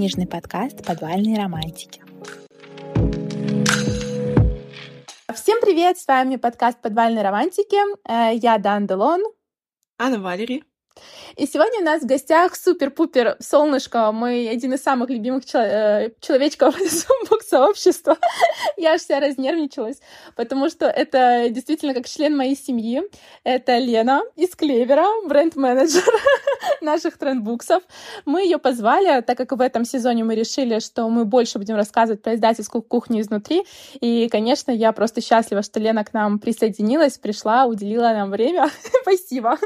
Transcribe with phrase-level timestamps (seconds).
[0.00, 2.02] книжный подкаст «Подвальные романтики».
[5.34, 5.98] Всем привет!
[5.98, 7.76] С вами подкаст «Подвальные романтики».
[8.08, 9.22] Э, я Дан Делон.
[9.98, 10.64] Анна Валерий.
[11.36, 16.10] И сегодня у нас в гостях супер-пупер солнышко, мой один из самых любимых чел- э,
[16.20, 17.06] человечков из
[17.50, 18.16] сообщества.
[18.76, 20.00] Я аж вся разнервничалась,
[20.36, 23.02] потому что это действительно как член моей семьи.
[23.44, 26.04] Это Лена из Клевера, бренд-менеджер
[26.80, 27.82] наших трендбуксов.
[28.24, 32.22] Мы ее позвали, так как в этом сезоне мы решили, что мы больше будем рассказывать
[32.22, 33.64] про издательскую кухню изнутри.
[34.00, 38.70] И, конечно, я просто счастлива, что Лена к нам присоединилась, пришла, уделила нам время.
[39.02, 39.58] Спасибо.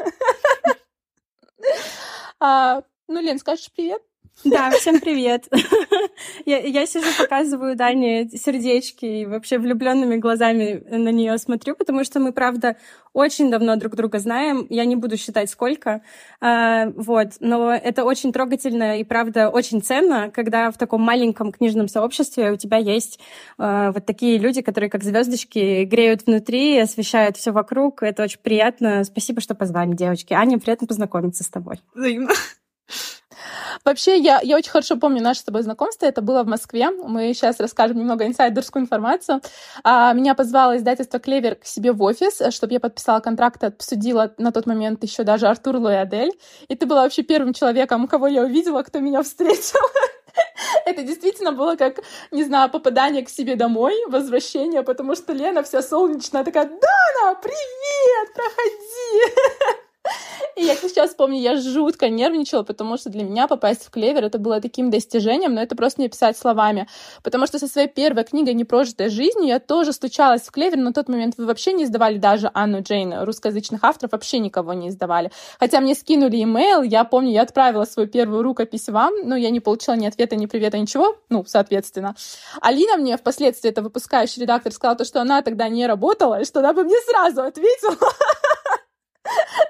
[2.40, 4.02] А, ну, Лен, скажешь привет?
[4.42, 5.48] Да, всем привет.
[6.44, 12.20] я, я сижу, показываю Дане сердечки и вообще влюбленными глазами на нее смотрю, потому что
[12.20, 12.76] мы, правда,
[13.14, 14.66] очень давно друг друга знаем.
[14.68, 16.02] Я не буду считать сколько.
[16.40, 17.34] А, вот.
[17.40, 22.56] Но это очень трогательно и, правда, очень ценно, когда в таком маленьком книжном сообществе у
[22.56, 23.20] тебя есть
[23.56, 28.02] а, вот такие люди, которые как звездочки греют внутри, освещают все вокруг.
[28.02, 29.04] Это очень приятно.
[29.04, 30.34] Спасибо, что позвали, девочки.
[30.34, 31.80] Аня, приятно познакомиться с тобой.
[31.94, 32.32] Взаимно.
[33.84, 36.06] Вообще, я, я очень хорошо помню наше с тобой знакомство.
[36.06, 36.90] Это было в Москве.
[36.90, 39.40] Мы сейчас расскажем немного инсайдерскую информацию.
[39.82, 44.52] А, меня позвало издательство «Клевер» к себе в офис, чтобы я подписала контракт, обсудила на
[44.52, 46.32] тот момент еще даже Артур Луэдель.
[46.68, 49.80] И ты была вообще первым человеком, кого я увидела, кто меня встретил.
[50.86, 55.82] Это действительно было как, не знаю, попадание к себе домой, возвращение, потому что Лена вся
[55.82, 59.80] солнечная такая, Дана, привет, проходи.
[60.56, 64.38] И я сейчас помню, я жутко нервничала, потому что для меня попасть в клевер это
[64.38, 66.86] было таким достижением, но это просто не писать словами.
[67.22, 71.08] Потому что со своей первой книгой «Непрожитая жизнь» я тоже стучалась в клевер, на тот
[71.08, 75.32] момент вы вообще не издавали даже Анну Джейн, русскоязычных авторов вообще никого не издавали.
[75.58, 79.60] Хотя мне скинули имейл, я помню, я отправила свою первую рукопись вам, но я не
[79.60, 82.14] получила ни ответа, ни привета, ничего, ну, соответственно.
[82.60, 86.60] Алина мне впоследствии, это выпускающий редактор, сказала, то, что она тогда не работала, и что
[86.60, 87.96] она бы мне сразу ответила.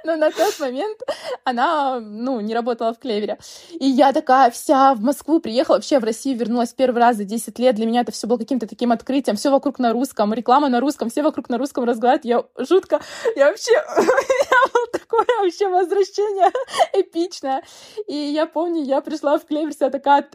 [0.07, 1.01] Но на тот момент
[1.45, 3.39] она, ну, не работала в Клевере.
[3.81, 7.59] И я такая вся в Москву приехала, вообще в Россию вернулась первый раз за 10
[7.59, 7.75] лет.
[7.75, 9.37] Для меня это все было каким-то таким открытием.
[9.37, 12.25] Все вокруг на русском, реклама на русском, все вокруг на русском разговаривают.
[12.25, 13.01] Я жутко,
[13.35, 16.51] я вообще, я было такое вообще возвращение
[16.93, 17.63] эпичное.
[18.07, 20.29] И я помню, я пришла в Клевер, вся такая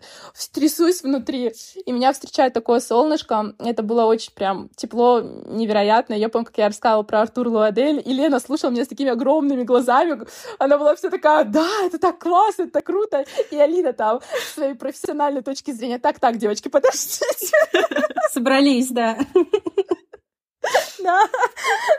[0.52, 1.53] трясусь внутри.
[1.85, 3.53] И меня встречает такое солнышко.
[3.59, 6.16] Это было очень прям тепло, невероятно.
[6.16, 9.59] Я помню, как я рассказывала про Артур Луадель, и Лена слушала меня с такими огромными
[9.64, 10.20] глазами.
[10.58, 13.25] Она была вся такая, да, это так классно, это так круто.
[13.52, 17.25] И Алина там с своей профессиональной точки зрения, так, так, девочки, подождите.
[18.31, 19.18] Собрались, да.
[21.02, 21.24] Да,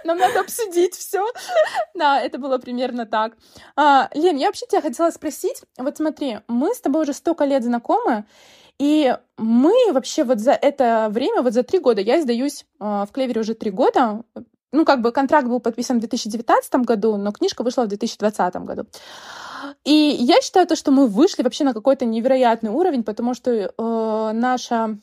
[0.05, 1.27] нам надо обсудить все.
[1.95, 3.37] Да, это было примерно так.
[3.77, 5.63] А, Лен, я вообще тебя хотела спросить.
[5.79, 8.27] Вот смотри, мы с тобой уже столько лет знакомы,
[8.79, 13.09] и мы вообще вот за это время, вот за три года, я издаюсь э, в
[13.13, 14.23] Клевере уже три года,
[14.73, 18.87] ну, как бы контракт был подписан в 2019 году, но книжка вышла в 2020 году.
[19.85, 23.71] И я считаю то, что мы вышли вообще на какой-то невероятный уровень, потому что э,
[24.33, 24.99] наша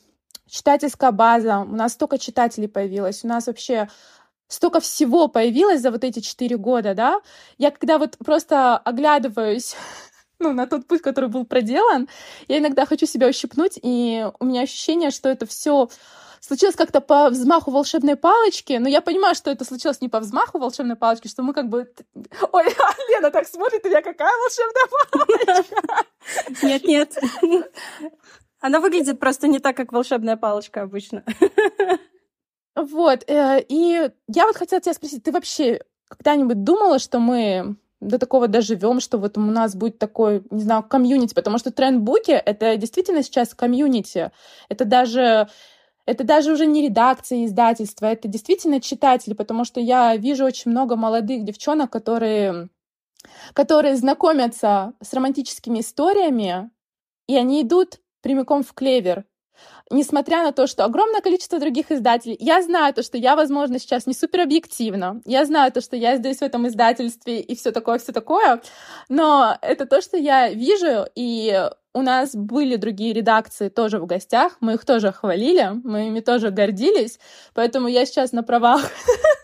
[0.48, 3.88] читательская база, у нас столько читателей появилось, у нас вообще
[4.48, 7.20] столько всего появилось за вот эти четыре года, да.
[7.58, 9.76] Я когда вот просто оглядываюсь
[10.38, 12.08] ну, на тот путь, который был проделан,
[12.48, 15.88] я иногда хочу себя ущипнуть, и у меня ощущение, что это все
[16.40, 20.58] случилось как-то по взмаху волшебной палочки, но я понимаю, что это случилось не по взмаху
[20.58, 21.92] волшебной палочки, что мы как бы...
[22.52, 26.04] Ой, а Лена так смотрит, у меня какая волшебная палочка?
[26.66, 27.18] Нет-нет.
[28.60, 31.24] Она выглядит просто не так, как волшебная палочка обычно.
[32.74, 38.18] Вот, э, и я вот хотела тебя спросить, ты вообще когда-нибудь думала, что мы до
[38.18, 42.76] такого доживем, что вот у нас будет такой, не знаю, комьюнити, потому что трендбуки— это
[42.76, 44.30] действительно сейчас комьюнити.
[44.68, 45.48] Это даже
[46.08, 50.96] это даже уже не редакция издательства, это действительно читатели, потому что я вижу очень много
[50.96, 52.70] молодых девчонок, которые,
[53.52, 56.70] которые знакомятся с романтическими историями,
[57.26, 59.26] и они идут прямиком в клевер.
[59.90, 64.06] Несмотря на то, что огромное количество других издателей, я знаю то, что я, возможно, сейчас
[64.06, 67.98] не супер объективна, я знаю то, что я издаюсь в этом издательстве и все такое,
[67.98, 68.62] все такое,
[69.10, 74.56] но это то, что я вижу, и у нас были другие редакции тоже в гостях,
[74.60, 77.18] мы их тоже хвалили, мы ими тоже гордились,
[77.54, 78.82] поэтому я сейчас на правах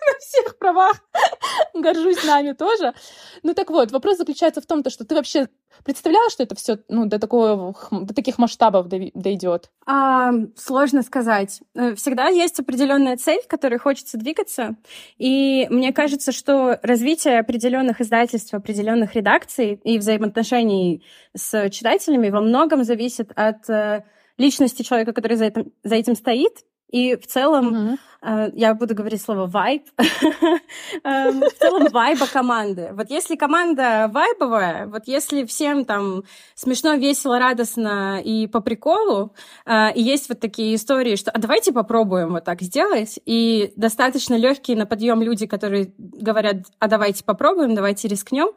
[0.65, 0.93] права.
[1.75, 2.95] Горжусь нами тоже.
[3.43, 5.49] Ну так вот, вопрос заключается в том, то, что ты вообще
[5.85, 9.71] представляла, что это все ну, до, такого, до таких масштабов дойдет?
[9.87, 11.61] А, сложно сказать.
[11.75, 14.77] Э, всегда есть определенная цель, к которой хочется двигаться.
[15.19, 21.05] И мне кажется, что развитие определенных издательств, определенных редакций и взаимоотношений
[21.37, 24.05] с читателями во многом зависит от э,
[24.39, 26.65] личности человека, который за этим, за этим стоит,
[26.95, 27.99] и в целом, mm-hmm.
[28.23, 32.91] э, я буду говорить слово вайб, эм, в целом вайба команды.
[32.93, 36.23] Вот если команда вайбовая, вот если всем там
[36.55, 39.35] смешно, весело, радостно и по приколу,
[39.67, 44.37] э, и есть вот такие истории, что а давайте попробуем вот так сделать, и достаточно
[44.37, 48.51] легкие на подъем люди, которые говорят, а давайте попробуем, давайте рискнем,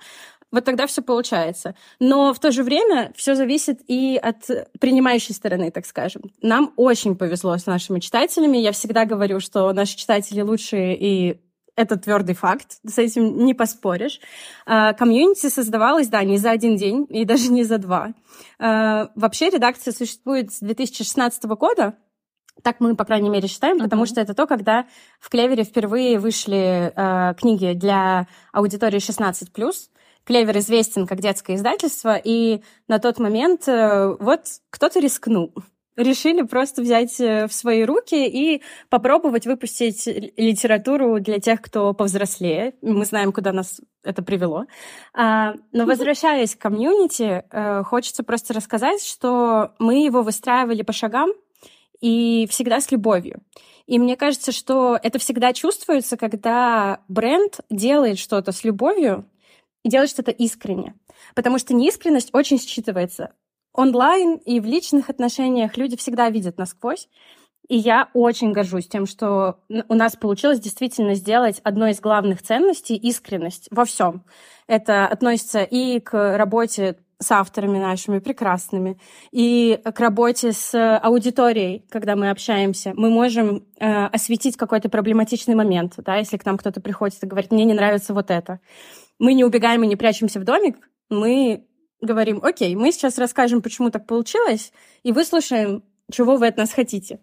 [0.52, 1.76] вот тогда все получается.
[2.00, 4.50] Но в то же время все зависит и от
[4.80, 6.32] принимающей стороны, так скажем.
[6.42, 8.58] Нам очень повезло с нашими читателями.
[8.58, 11.42] Я всегда говорю, что наши читатели лучшие, и
[11.76, 14.20] это твердый факт, с этим не поспоришь.
[14.66, 18.14] А, комьюнити создавалось, да, не за один день и даже не за два.
[18.58, 21.94] А, вообще редакция существует с 2016 года,
[22.64, 24.08] так мы, по крайней мере, считаем, потому uh-huh.
[24.08, 24.88] что это то, когда
[25.20, 29.46] в Клевере впервые вышли э, книги для аудитории 16+.
[30.28, 35.54] Клевер известен как детское издательство, и на тот момент э, вот кто-то рискнул.
[35.96, 42.74] Решили просто взять э, в свои руки и попробовать выпустить литературу для тех, кто повзрослее.
[42.82, 44.66] Мы знаем, куда нас это привело.
[45.14, 51.30] А, но возвращаясь к комьюнити, э, хочется просто рассказать, что мы его выстраивали по шагам
[52.02, 53.42] и всегда с любовью.
[53.86, 59.26] И мне кажется, что это всегда чувствуется, когда бренд делает что-то с любовью,
[59.88, 60.96] и делать что-то искренне.
[61.34, 63.30] Потому что неискренность очень считывается.
[63.74, 67.08] Онлайн и в личных отношениях люди всегда видят насквозь.
[67.70, 72.96] И я очень горжусь тем, что у нас получилось действительно сделать одной из главных ценностей—
[72.98, 74.24] искренность во всем.
[74.68, 79.00] Это относится и к работе с авторами нашими прекрасными,
[79.32, 82.94] и к работе с аудиторией, когда мы общаемся.
[82.96, 87.52] Мы можем э, осветить какой-то проблематичный момент, да, если к нам кто-то приходит и говорит,
[87.52, 88.60] мне не нравится вот это
[89.20, 90.78] мы не убегаем и не прячемся в домик,
[91.10, 91.66] мы
[92.02, 94.72] говорим, окей, мы сейчас расскажем, почему так получилось,
[95.04, 97.20] и выслушаем, чего вы от нас хотите.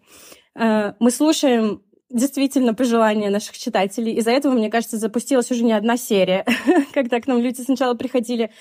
[0.55, 4.13] Э, мы слушаем действительно пожелания наших читателей.
[4.13, 6.45] Из-за этого, мне кажется, запустилась уже не одна серия,
[6.93, 8.51] когда к нам люди сначала приходили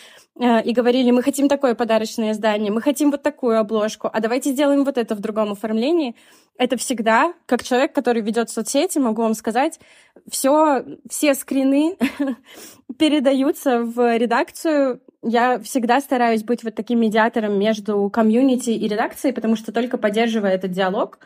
[0.40, 4.52] э, и говорили, мы хотим такое подарочное издание, мы хотим вот такую обложку, а давайте
[4.52, 6.16] сделаем вот это в другом оформлении.
[6.56, 9.78] Это всегда, как человек, который ведет соцсети, могу вам сказать,
[10.31, 11.97] все, все скрины
[12.99, 15.00] передаются в редакцию.
[15.23, 20.55] Я всегда стараюсь быть вот таким медиатором между комьюнити и редакцией, потому что только поддерживая
[20.55, 21.19] этот диалог,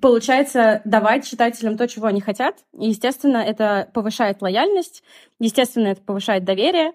[0.00, 2.56] получается давать читателям то, чего они хотят.
[2.78, 5.02] И, естественно, это повышает лояльность,
[5.38, 6.92] естественно, это повышает доверие,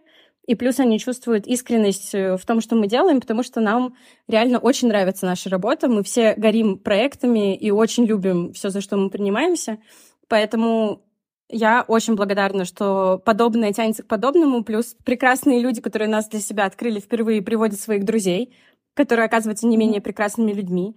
[0.50, 3.96] и плюс они чувствуют искренность э, в том, что мы делаем, потому что нам
[4.28, 5.88] реально очень нравится наша работа.
[5.88, 9.78] Мы все горим проектами и очень любим все, за что мы принимаемся.
[10.28, 11.04] Поэтому
[11.50, 16.66] я очень благодарна, что подобное тянется к подобному, плюс прекрасные люди, которые нас для себя
[16.66, 18.56] открыли впервые, приводят своих друзей,
[18.94, 20.96] которые оказываются не менее прекрасными людьми.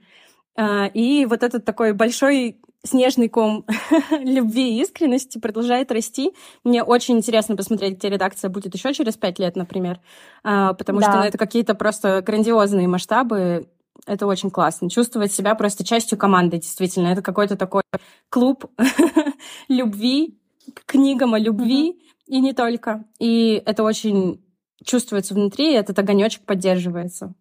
[0.55, 3.65] А, и вот этот такой большой снежный ком
[4.11, 6.33] любви и искренности продолжает расти.
[6.65, 10.01] Мне очень интересно посмотреть, где редакция будет еще через пять лет, например,
[10.43, 11.07] а, потому да.
[11.11, 13.69] что ну, это какие-то просто грандиозные масштабы.
[14.05, 14.91] Это очень классно.
[14.91, 17.09] Чувствовать себя просто частью команды, действительно.
[17.09, 17.83] Это какой-то такой
[18.31, 18.67] клуб
[19.69, 20.42] любви,
[20.75, 22.25] к книгам о любви, mm-hmm.
[22.27, 23.05] и не только.
[23.19, 24.45] И это очень
[24.85, 27.35] чувствуется внутри, и этот огонечек поддерживается.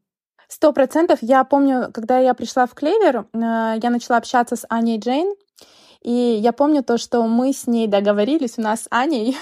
[0.47, 1.19] Сто процентов.
[1.21, 5.33] Я помню, когда я пришла в Клевер, э, я начала общаться с Аней Джейн,
[6.01, 9.37] и я помню то, что мы с ней договорились, у нас с Аней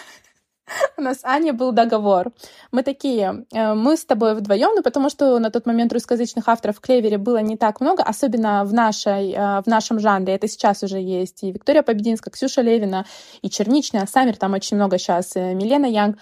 [0.97, 2.31] у нас с Аней был договор.
[2.71, 6.77] Мы такие, э, мы с тобой вдвоем, ну потому что на тот момент русскоязычных авторов
[6.77, 10.35] в Клевере было не так много, особенно в, нашей, э, в нашем жанре.
[10.35, 13.05] Это сейчас уже есть и Виктория Побединская, Ксюша Левина,
[13.41, 16.17] и Черничная, Саммер, там очень много сейчас, э, Милена Янг.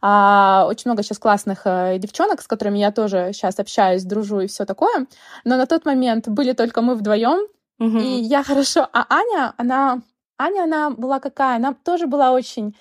[0.00, 4.64] А, очень много сейчас классных девчонок, с которыми я тоже сейчас общаюсь, дружу и все
[4.64, 5.06] такое.
[5.44, 7.46] Но на тот момент были только мы вдвоем,
[7.78, 7.98] угу.
[7.98, 8.88] и я хорошо...
[8.92, 10.00] А Аня, она...
[10.38, 11.56] Аня, она была какая?
[11.56, 12.74] Она тоже была очень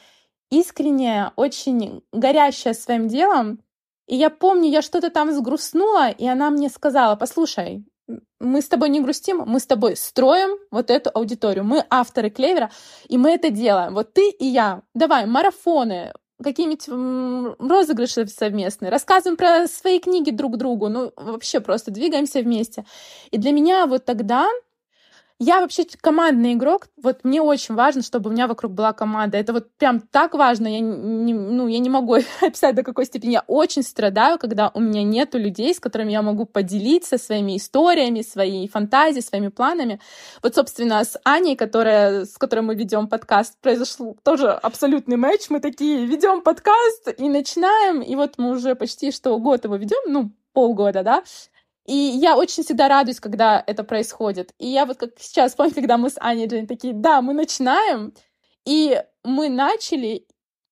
[0.51, 3.59] искренняя, очень горящая своим делом.
[4.07, 7.85] И я помню, я что-то там сгрустнула, и она мне сказала, послушай,
[8.39, 11.63] мы с тобой не грустим, мы с тобой строим вот эту аудиторию.
[11.63, 12.69] Мы авторы Клевера,
[13.07, 13.93] и мы это делаем.
[13.93, 14.81] Вот ты и я.
[14.93, 16.11] Давай, марафоны,
[16.43, 22.85] какие-нибудь розыгрыши совместные, рассказываем про свои книги друг другу, ну, вообще просто двигаемся вместе.
[23.29, 24.49] И для меня вот тогда
[25.43, 26.87] я вообще командный игрок.
[27.01, 29.39] Вот мне очень важно, чтобы у меня вокруг была команда.
[29.39, 30.67] Это вот прям так важно.
[30.67, 33.31] Я не, ну, я не могу описать до какой степени.
[33.31, 38.21] Я очень страдаю, когда у меня нету людей, с которыми я могу поделиться своими историями,
[38.21, 39.99] своей фантазией, своими планами.
[40.43, 45.49] Вот, собственно, с Аней, которая, с которой мы ведем подкаст, произошел тоже абсолютный матч.
[45.49, 48.01] Мы такие ведем подкаст и начинаем.
[48.03, 51.23] И вот мы уже почти что год его ведем, ну, полгода, да,
[51.91, 54.53] и я очень всегда радуюсь, когда это происходит.
[54.59, 58.13] И я вот как сейчас помню, когда мы с Аней Джейн такие, да, мы начинаем,
[58.65, 60.25] и мы начали,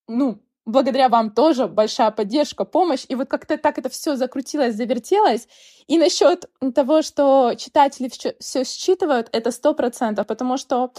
[0.07, 3.03] ну, благодаря вам тоже большая поддержка, помощь.
[3.09, 5.49] И вот как-то так это все закрутилось, завертелось.
[5.87, 8.09] И насчет того, что читатели
[8.39, 10.93] все считывают, это сто процентов, потому что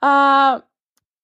[0.00, 0.62] а,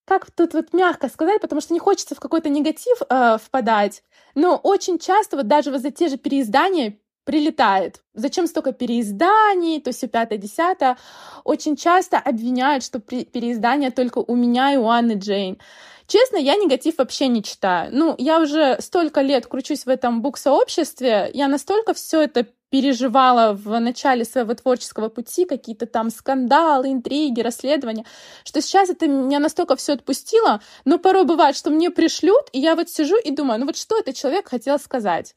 [0.04, 4.04] как тут вот мягко сказать, потому что не хочется в какой-то негатив э, впадать,
[4.36, 8.00] но очень часто вот даже вот за те же переиздания прилетает.
[8.14, 10.96] Зачем столько переизданий, то все пятое, десятое.
[11.44, 15.58] Очень часто обвиняют, что переиздания только у меня и у Анны Джейн.
[16.06, 17.90] Честно, я негатив вообще не читаю.
[17.92, 23.78] Ну, я уже столько лет кручусь в этом бук-сообществе, я настолько все это переживала в
[23.78, 28.06] начале своего творческого пути, какие-то там скандалы, интриги, расследования,
[28.42, 32.74] что сейчас это меня настолько все отпустило, но порой бывает, что мне пришлют, и я
[32.74, 35.34] вот сижу и думаю, ну вот что этот человек хотел сказать.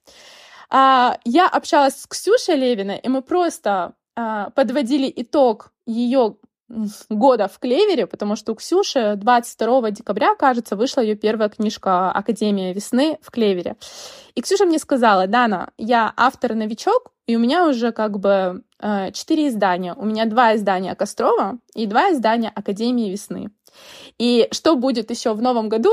[0.71, 6.37] А, я общалась с Ксюшей Левиной, и мы просто а, подводили итог ее
[7.09, 12.73] года в Клевере, потому что у Ксюши 22 декабря, кажется, вышла ее первая книжка «Академия
[12.73, 13.75] весны» в Клевере.
[14.35, 19.49] И Ксюша мне сказала, Дана, я автор-новичок, и у меня уже как бы э, четыре
[19.49, 19.93] издания.
[19.93, 23.51] У меня два издания Кострова и два издания Академии весны.
[24.17, 25.91] И что будет еще в новом году,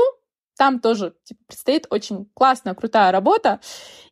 [0.59, 3.61] там тоже типа, предстоит очень классная, крутая работа.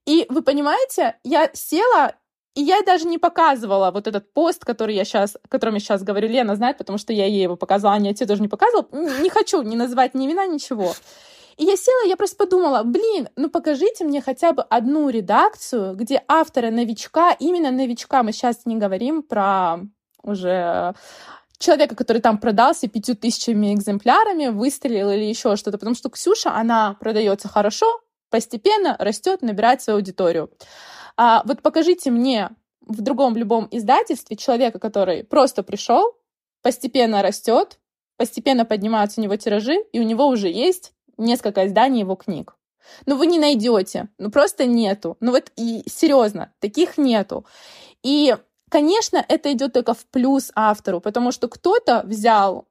[0.06, 2.16] И вы понимаете, я села
[2.56, 6.02] и я даже не показывала вот этот пост, который я сейчас, о котором я сейчас
[6.02, 6.28] говорю.
[6.28, 8.88] Лена знает, потому что я ей его показывала, а тебе тоже не показывала.
[9.22, 10.94] Не хочу не называть ни имена, ничего.
[11.58, 16.24] И я села, я просто подумала, блин, ну покажите мне хотя бы одну редакцию, где
[16.28, 19.80] авторы новичка, именно новичка, мы сейчас не говорим про
[20.24, 20.96] уже
[21.60, 26.96] человека, который там продался пятью тысячами экземплярами, выстрелил или еще что-то, потому что Ксюша, она
[27.00, 30.52] продается хорошо, постепенно растет, набирает свою аудиторию.
[31.16, 32.50] А вот покажите мне
[32.82, 36.16] в другом любом издательстве человека, который просто пришел,
[36.62, 37.80] постепенно растет,
[38.18, 42.56] постепенно поднимаются у него тиражи, и у него уже есть несколько изданий его книг.
[43.06, 45.18] Но вы не найдете, ну просто нету.
[45.20, 47.46] Ну вот и серьезно, таких нету.
[48.04, 48.36] И
[48.70, 52.68] Конечно, это идет только в плюс автору, потому что кто-то взял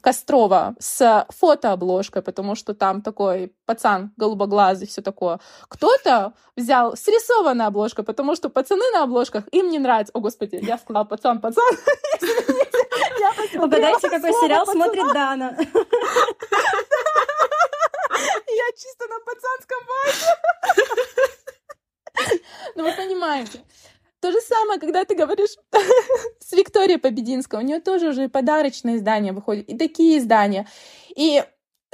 [0.00, 5.40] Кострова с фотообложкой, потому что там такой пацан голубоглазый, все такое.
[5.68, 10.12] Кто-то взял с рисованной обложкой, потому что пацаны на обложках им не нравятся.
[10.14, 11.64] О, господи, я сказала пацан, пацан.
[13.54, 15.56] Угадайте, какой сериал смотрит Дана.
[18.52, 20.26] Я чисто на пацанском базе.
[22.74, 23.64] Ну, вы понимаете.
[24.20, 25.56] То же самое, когда ты говоришь
[26.40, 30.68] с Викторией Побединской, у нее тоже уже подарочные издания выходят, и такие издания.
[31.16, 31.42] И,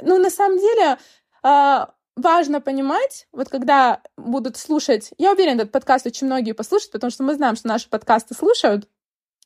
[0.01, 0.97] ну, на самом деле,
[1.41, 7.11] а, важно понимать, вот когда будут слушать, я уверена, этот подкаст очень многие послушают, потому
[7.11, 8.89] что мы знаем, что наши подкасты слушают,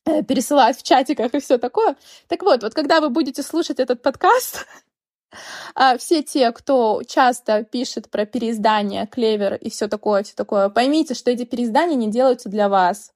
[0.06, 1.96] э, пересылают в чатиках и все такое.
[2.28, 4.66] Так вот, вот когда вы будете слушать этот подкаст,
[5.98, 11.32] все те, кто часто пишет про переиздание, клевер и все такое, все такое, поймите, что
[11.32, 13.12] эти переиздания не делаются для вас.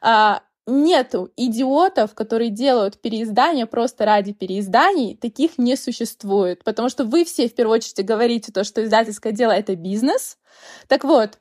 [0.00, 7.24] А, нету идиотов, которые делают переиздания просто ради переизданий, таких не существует, потому что вы
[7.24, 10.38] все в первую очередь говорите то, что издательское дело— это бизнес.
[10.86, 11.38] Так вот,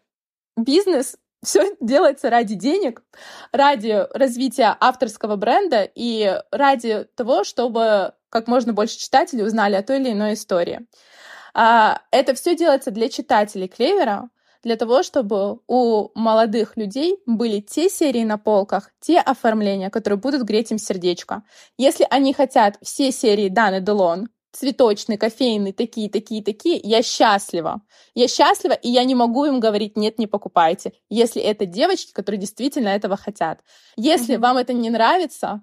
[0.57, 3.03] бизнес все делается ради денег,
[3.51, 9.99] ради развития авторского бренда и ради того, чтобы как можно больше читателей узнали о той
[9.99, 10.87] или иной истории.
[11.53, 14.29] А, это все делается для читателей Клевера,
[14.63, 20.43] для того, чтобы у молодых людей были те серии на полках, те оформления, которые будут
[20.43, 21.43] греть им сердечко.
[21.77, 27.81] Если они хотят все серии Даны Делон, цветочный, кофейный, такие, такие, такие, я счастлива.
[28.13, 32.39] Я счастлива, и я не могу им говорить, нет, не покупайте, если это девочки, которые
[32.39, 33.61] действительно этого хотят.
[33.95, 34.39] Если mm-hmm.
[34.39, 35.61] вам это не нравится,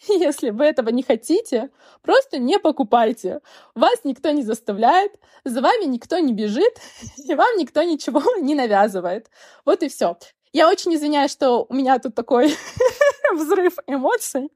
[0.08, 1.70] если вы этого не хотите,
[2.02, 3.40] просто не покупайте.
[3.74, 5.12] Вас никто не заставляет,
[5.44, 6.80] за вами никто не бежит,
[7.16, 9.30] и вам никто ничего не навязывает.
[9.64, 10.16] Вот и все.
[10.52, 12.54] Я очень извиняюсь, что у меня тут такой
[13.34, 14.50] взрыв эмоций.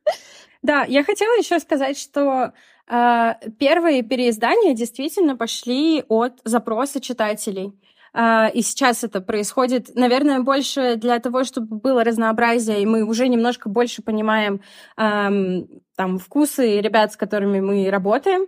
[0.62, 2.52] Да, я хотела еще сказать, что
[2.88, 7.72] э, первые переиздания действительно пошли от запроса читателей.
[8.14, 13.28] А, и сейчас это происходит, наверное, больше для того, чтобы было разнообразие, и мы уже
[13.28, 14.60] немножко больше понимаем
[14.96, 18.46] там вкусы ребят, с которыми мы работаем,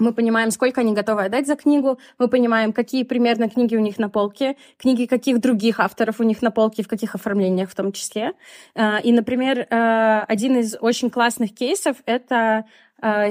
[0.00, 3.98] мы понимаем, сколько они готовы отдать за книгу, мы понимаем, какие примерно книги у них
[3.98, 7.92] на полке, книги каких других авторов у них на полке, в каких оформлениях в том
[7.92, 8.32] числе.
[8.74, 12.64] А, и, например, а, один из очень классных кейсов— это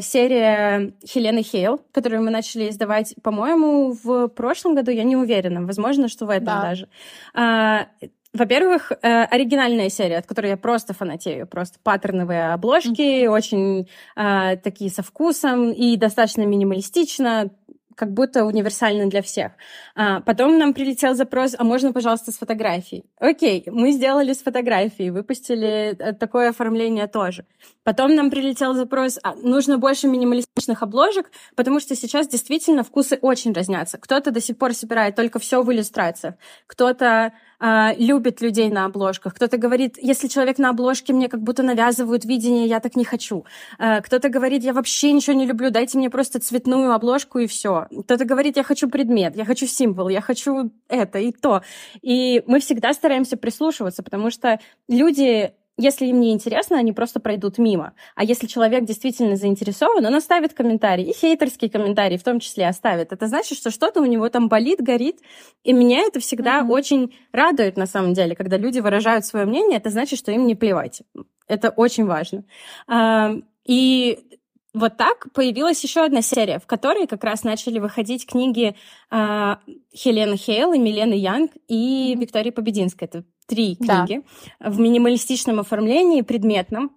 [0.01, 6.07] серия Хелены Хейл, которую мы начали издавать, по-моему, в прошлом году, я не уверена, возможно,
[6.07, 6.61] что в этом да.
[6.61, 6.87] даже.
[8.31, 11.47] Во-первых, э, оригинальная серия, от которой я просто фанатею.
[11.47, 13.27] Просто паттерновые обложки, mm-hmm.
[13.27, 17.49] очень э, такие со вкусом и достаточно минималистично
[17.99, 19.51] как будто универсально для всех.
[19.93, 23.03] А, потом нам прилетел запрос, а можно, пожалуйста, с фотографией?
[23.17, 27.45] Окей, мы сделали с фотографией, выпустили э, такое оформление тоже.
[27.89, 33.51] Потом нам прилетел запрос, а, нужно больше минималистичных обложек, потому что сейчас действительно вкусы очень
[33.51, 33.97] разнятся.
[33.97, 36.35] Кто-то до сих пор собирает только все в иллюстрациях,
[36.67, 39.33] кто-то а, любит людей на обложках.
[39.33, 43.45] Кто-то говорит, если человек на обложке, мне как будто навязывают видение, я так не хочу.
[43.79, 47.87] А, кто-то говорит, я вообще ничего не люблю, дайте мне просто цветную обложку и все.
[47.89, 51.63] Кто-то говорит, я хочу предмет, я хочу символ, я хочу это и то.
[52.03, 57.57] И мы всегда стараемся прислушиваться, потому что люди если им не интересно, они просто пройдут
[57.57, 57.93] мимо.
[58.15, 63.13] А если человек действительно заинтересован, он оставит комментарий, и хейтерский комментарий в том числе оставит.
[63.13, 65.19] Это значит, что что-то у него там болит, горит.
[65.63, 66.69] И меня это всегда mm-hmm.
[66.69, 70.55] очень радует, на самом деле, когда люди выражают свое мнение, это значит, что им не
[70.55, 71.01] плевать.
[71.47, 72.43] Это очень важно.
[73.65, 74.19] И
[74.73, 78.75] вот так появилась еще одна серия, в которой как раз начали выходить книги
[79.11, 79.55] э,
[79.95, 83.07] Хелены Хейл и Милены Янг и Виктории Побединской.
[83.07, 84.21] Это три книги
[84.59, 84.69] да.
[84.69, 86.91] в минималистичном оформлении, предметном.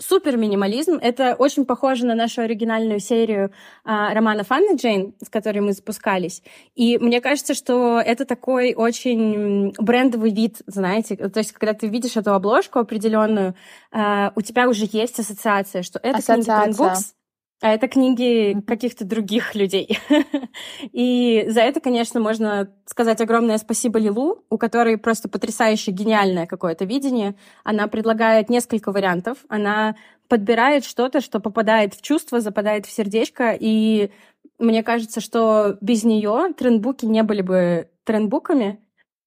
[0.00, 0.92] Супер минимализм.
[1.02, 3.50] Это очень похоже на нашу оригинальную серию
[3.84, 6.40] а, романов Анны Джейн, с которой мы запускались.
[6.76, 11.16] И мне кажется, что это такой очень брендовый вид, знаете.
[11.16, 13.56] То есть, когда ты видишь эту обложку определенную,
[13.90, 16.74] а, у тебя уже есть ассоциация, что это ассоциация.
[16.74, 17.17] книга Books,
[17.60, 19.98] а это книги каких-то других людей.
[20.92, 26.84] И за это, конечно, можно сказать огромное спасибо Лилу, у которой просто потрясающе гениальное какое-то
[26.84, 27.34] видение.
[27.64, 29.38] Она предлагает несколько вариантов.
[29.48, 29.96] Она
[30.28, 33.56] подбирает что-то, что попадает в чувство, западает в сердечко.
[33.58, 34.12] И
[34.58, 38.80] мне кажется, что без нее трендбуки не были бы трендбуками,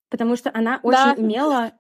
[0.10, 1.16] потому что она очень да.
[1.18, 1.72] умела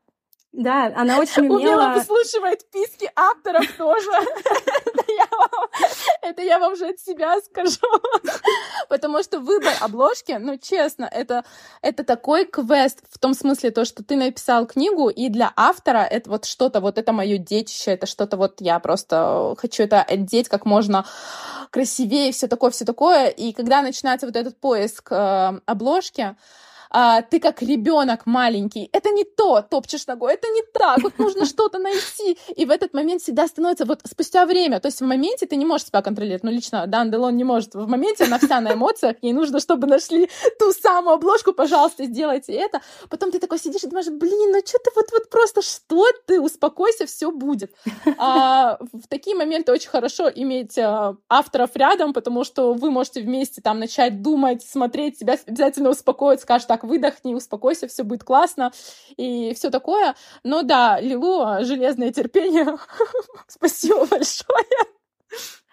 [0.53, 1.55] да, она очень умела...
[1.55, 4.11] Умела выслушивать писки авторов тоже.
[6.21, 7.79] Это я вам же от себя скажу.
[8.89, 11.45] Потому что выбор обложки, ну, честно, это,
[11.81, 16.29] это такой квест в том смысле, то, что ты написал книгу, и для автора это
[16.29, 20.65] вот что-то, вот это мое детище, это что-то вот я просто хочу это одеть как
[20.65, 21.05] можно
[21.69, 23.29] красивее, все такое, все такое.
[23.29, 26.35] И когда начинается вот этот поиск э, обложки,
[26.91, 31.45] а, ты как ребенок маленький, это не то, топчешь ногой, это не так, вот нужно
[31.45, 32.37] что-то найти.
[32.55, 35.65] И в этот момент всегда становится вот спустя время, то есть в моменте ты не
[35.65, 39.15] можешь себя контролировать, ну лично Дан Делон не может, в моменте она вся на эмоциях,
[39.21, 42.81] ей нужно, чтобы нашли ту самую обложку, пожалуйста, сделайте это.
[43.09, 46.41] Потом ты такой сидишь и думаешь, блин, ну что ты вот, вот просто что ты,
[46.41, 47.71] успокойся, все будет.
[48.17, 53.61] А, в такие моменты очень хорошо иметь а, авторов рядом, потому что вы можете вместе
[53.61, 58.71] там начать думать, смотреть, себя обязательно успокоить, скажешь, так, выдохни, успокойся, все будет классно
[59.17, 60.15] и все такое.
[60.43, 62.77] Но да, Лилу, железное терпение.
[63.47, 64.65] Спасибо большое.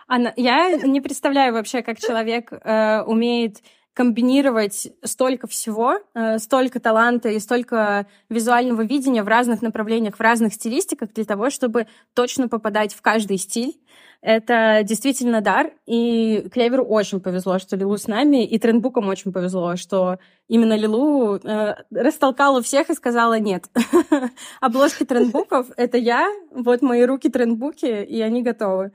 [0.06, 3.58] Анна, я не представляю вообще, как человек э, умеет
[3.98, 10.54] комбинировать столько всего, э, столько таланта и столько визуального видения в разных направлениях, в разных
[10.54, 13.74] стилистиках для того, чтобы точно попадать в каждый стиль.
[14.20, 19.76] Это действительно дар, и Клеверу очень повезло, что Лилу с нами, и Трендбукам очень повезло,
[19.76, 23.66] что именно Лилу э, растолкала всех и сказала «нет».
[24.60, 28.90] Обложки Трендбуков— это я, вот мои руки Трендбуки, и они готовы.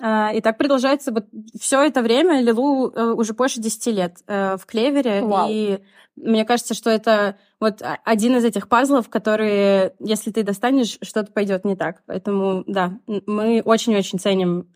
[0.00, 1.26] Э, и так продолжается вот
[1.58, 2.40] все это время.
[2.40, 5.48] Лилу э, уже больше 10 лет э, в Клевере, Вау.
[5.50, 5.80] и
[6.22, 11.64] мне кажется, что это вот один из этих пазлов, которые, если ты достанешь, что-то пойдет
[11.64, 12.02] не так.
[12.06, 14.68] Поэтому, да, мы очень-очень ценим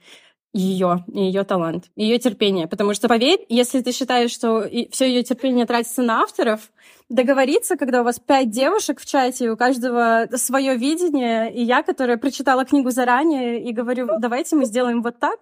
[0.53, 2.67] ее, ее талант, ее терпение.
[2.67, 6.73] Потому что, поверь, если ты считаешь, что все ее терпение тратится на авторов,
[7.09, 12.19] договориться, когда у вас пять девушек в чате, у каждого свое видение, и я, которая
[12.19, 15.39] прочитала книгу заранее и говорю, давайте мы сделаем вот так,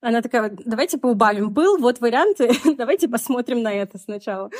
[0.00, 4.50] она такая, давайте поубавим пыл, вот варианты, давайте посмотрим на это сначала.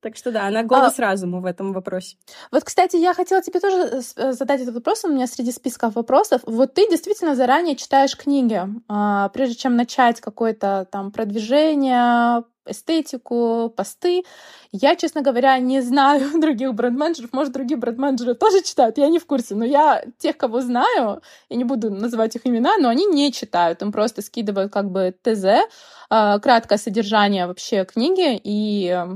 [0.00, 2.16] Так что да, она голос а, разума в этом вопросе.
[2.50, 5.04] Вот, кстати, я хотела тебе тоже э, э, задать этот вопрос.
[5.04, 6.40] У меня среди списков вопросов.
[6.46, 14.24] Вот ты действительно заранее читаешь книги, а, прежде чем начать какое-то там продвижение, эстетику, посты.
[14.72, 17.32] Я, честно говоря, не знаю других бренд-менеджеров.
[17.32, 19.54] Может, другие бренд-менеджеры тоже читают, я не в курсе.
[19.54, 23.82] Но я тех, кого знаю, я не буду называть их имена, но они не читают.
[23.82, 25.68] Им просто скидывают как бы ТЗ,
[26.08, 29.06] а, краткое содержание вообще книги и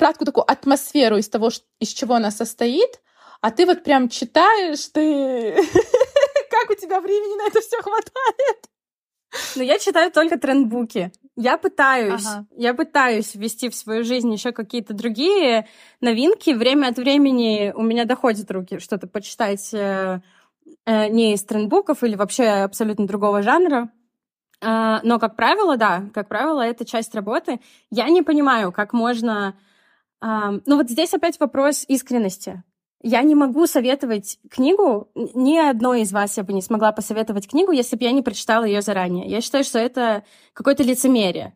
[0.00, 3.02] краткую такую атмосферу из того, из чего она состоит,
[3.42, 5.54] а ты вот прям читаешь, ты...
[6.50, 8.70] Как у тебя времени на это все хватает?
[9.56, 11.12] Ну, я читаю только трендбуки.
[11.36, 12.46] Я пытаюсь, ага.
[12.56, 15.68] я пытаюсь ввести в свою жизнь еще какие-то другие
[16.00, 16.50] новинки.
[16.50, 20.20] Время от времени у меня доходят руки что-то почитать э,
[20.86, 23.90] э, не из трендбуков или вообще абсолютно другого жанра.
[24.62, 27.60] Э, но, как правило, да, как правило, это часть работы.
[27.90, 29.54] Я не понимаю, как можно...
[30.22, 32.62] Э, ну, вот здесь опять вопрос искренности.
[33.02, 37.72] Я не могу советовать книгу, ни одной из вас я бы не смогла посоветовать книгу,
[37.72, 39.26] если бы я не прочитала ее заранее.
[39.26, 41.54] Я считаю, что это какое-то лицемерие.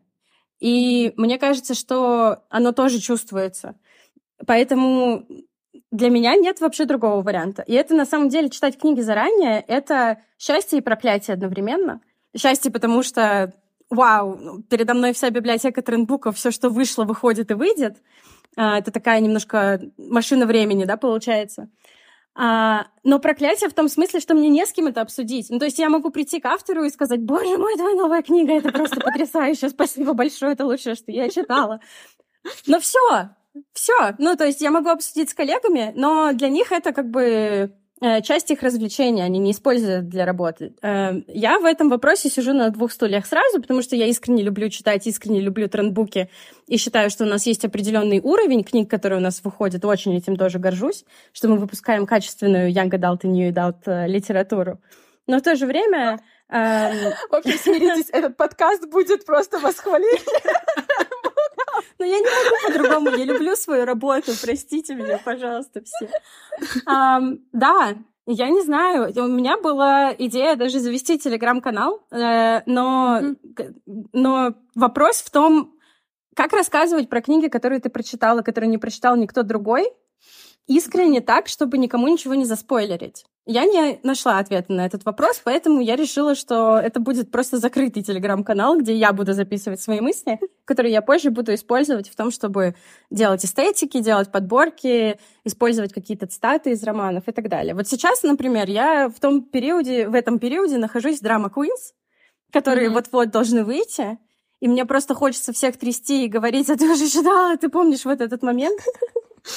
[0.59, 3.75] И мне кажется, что оно тоже чувствуется.
[4.47, 5.27] Поэтому
[5.91, 7.61] для меня нет вообще другого варианта.
[7.61, 12.01] И это на самом деле читать книги заранее— это счастье и проклятие одновременно.
[12.35, 13.53] Счастье, потому что
[13.89, 18.01] вау, ну, передо мной вся библиотека трендбуков, все, что вышло, выходит и выйдет.
[18.55, 21.69] А, это такая немножко машина времени, да, получается.
[22.37, 25.49] А, но проклятие в том смысле, что мне не с кем это обсудить.
[25.49, 28.53] Ну, то есть я могу прийти к автору и сказать, боже мой, твоя новая книга,
[28.53, 31.79] это просто потрясающе, спасибо большое, это лучшее, что я читала.
[32.67, 33.29] Но все,
[33.73, 34.15] все.
[34.19, 38.51] Ну, то есть я могу обсудить с коллегами, но для них это как бы часть
[38.51, 40.75] их развлечения они не используют для работы.
[40.81, 44.69] Э, я в этом вопросе сижу на двух стульях сразу, потому что я искренне люблю
[44.69, 46.29] читать, искренне люблю трендбуки
[46.67, 49.85] и считаю, что у нас есть определенный уровень книг, которые у нас выходят.
[49.85, 54.79] Очень этим тоже горжусь, что мы выпускаем качественную young adult и new adult э, литературу.
[55.27, 56.19] Но в то же время...
[56.49, 57.13] Эм...
[57.31, 60.19] В общем, смиритесь, этот подкаст будет просто восхваление.
[61.99, 63.09] Но я не могу по-другому.
[63.17, 64.31] Я люблю свою работу.
[64.41, 66.09] Простите меня, пожалуйста, все.
[66.85, 67.95] Да,
[68.27, 69.13] я не знаю.
[69.15, 73.21] У меня была идея даже завести телеграм-канал, э, но,
[74.13, 75.75] но вопрос в том,
[76.35, 79.85] как рассказывать про книги, которые ты прочитала, которые не прочитал никто другой,
[80.67, 83.25] искренне так, чтобы никому ничего не заспойлерить.
[83.47, 88.01] Я не нашла ответа на этот вопрос, поэтому я решила, что это будет просто закрытый
[88.01, 92.75] телеграм-канал, где я буду записывать свои мысли, которые я позже буду использовать в том, чтобы
[93.11, 97.75] делать эстетики, делать подборки, использовать какие-то цитаты из романов и так далее.
[97.75, 101.93] Вот сейчас, например, я в том периоде, в этом периоде нахожусь в Drama Queens,
[102.51, 102.93] которые mm-hmm.
[102.93, 104.17] вот-вот должны выйти,
[104.59, 108.21] и мне просто хочется всех трясти и говорить, а ты уже читала, ты помнишь вот
[108.21, 108.81] этот момент?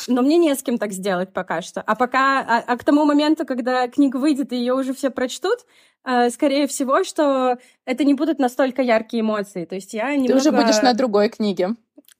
[0.06, 1.80] Но мне не с кем так сделать пока что.
[1.80, 5.60] А пока, а, а к тому моменту, когда книга выйдет и ее уже все прочтут,
[6.04, 9.64] э, скорее всего, что это не будут настолько яркие эмоции.
[9.64, 10.40] То есть я немного...
[10.40, 11.70] Ты уже будешь на другой книге.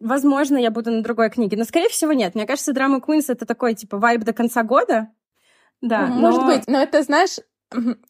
[0.01, 2.35] Возможно, я буду на другой книге, но скорее всего нет.
[2.35, 5.09] Мне кажется, драма Queens это такой типа вайб до конца года.
[5.81, 6.47] Да, может но...
[6.47, 7.39] быть, но это знаешь,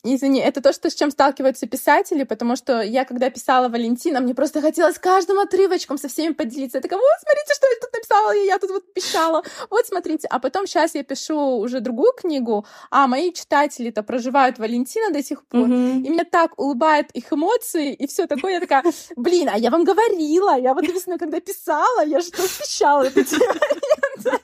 [0.04, 4.32] Извини, это то, что, с чем сталкиваются писатели, потому что я, когда писала Валентина, мне
[4.34, 6.78] просто хотелось каждым отрывочком со всеми поделиться.
[6.78, 9.42] Я такая, вот, смотрите, что я тут написала, я, тут вот писала.
[9.68, 10.28] Вот, смотрите.
[10.30, 15.44] А потом сейчас я пишу уже другую книгу, а мои читатели-то проживают Валентина до сих
[15.44, 16.02] пор, mm-hmm.
[16.04, 18.54] и меня так улыбает их эмоции, и все такое.
[18.54, 18.84] Я такая,
[19.16, 24.42] блин, а я вам говорила, я вот, написано, когда писала, я же восхищала эти моменты.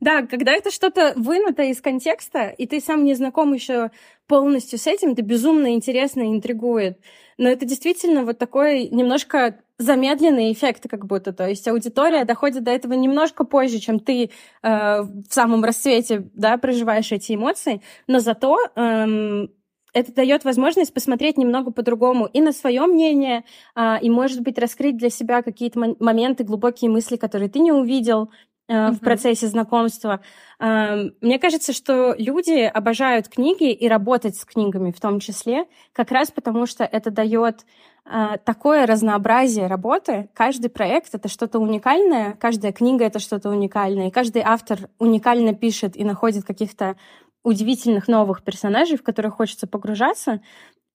[0.00, 3.90] Да, когда это что-то вынуто из контекста, и ты сам не знаком еще
[4.26, 6.98] полностью с этим, это безумно интересно и интригует.
[7.36, 11.32] Но это действительно вот такой немножко замедленный эффект как будто.
[11.32, 14.30] То есть аудитория доходит до этого немножко позже, чем ты
[14.62, 19.50] э, в самом расцвете да, проживаешь эти эмоции, но зато эм,
[19.92, 24.96] это дает возможность посмотреть немного по-другому и на свое мнение, а, и, может быть, раскрыть
[24.96, 28.30] для себя какие-то моменты, глубокие мысли, которые ты не увидел.
[28.70, 30.20] В процессе знакомства.
[30.60, 36.12] Эм, мне кажется, что люди обожают книги и работать с книгами в том числе, как
[36.12, 37.66] раз потому что это дает
[38.04, 40.28] э, такое разнообразие работы.
[40.34, 45.96] Каждый проект— это что-то уникальное, каждая книга— это что-то уникальное, и каждый автор уникально пишет
[45.96, 46.96] и находит каких-то
[47.42, 50.40] удивительных новых персонажей, в которых хочется погружаться.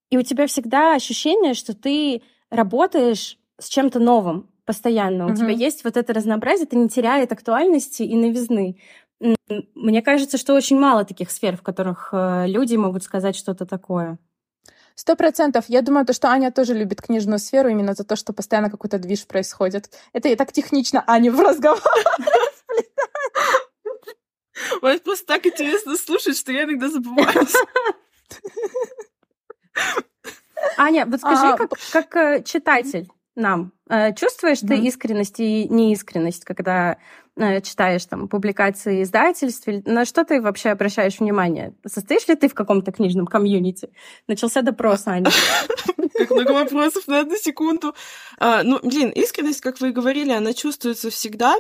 [0.10, 5.26] И у тебя всегда ощущение, что ты работаешь с чем-то новым, постоянно.
[5.26, 5.36] У mm-hmm.
[5.36, 8.78] тебя есть вот это разнообразие, это не теряет актуальности и новизны.
[9.76, 14.18] Мне кажется, что очень мало таких сфер, в которых э, люди могут сказать что-то такое.
[14.96, 15.66] Сто процентов.
[15.68, 18.98] Я думаю, то, что Аня тоже любит книжную сферу именно за то, что постоянно какой-то
[18.98, 19.90] движ происходит.
[20.14, 21.82] Это я так технично Аню в разговор
[24.82, 27.54] Вот просто так интересно слушать, что я иногда забываюсь.
[30.78, 33.72] Аня, вот скажи, а, как, как э, читатель, нам.
[33.90, 34.68] Э, чувствуешь mm-hmm.
[34.68, 36.98] ты искренность и неискренность, когда
[37.36, 39.68] э, читаешь там публикации издательств?
[39.86, 41.74] На что ты вообще обращаешь внимание?
[41.86, 43.90] Состоишь ли ты в каком-то книжном комьюнити?
[44.28, 45.30] Начался допрос, Аня.
[46.18, 47.94] Как много вопросов на одну секунду.
[48.40, 51.56] А, ну, блин, искренность, как вы говорили, она чувствуется всегда.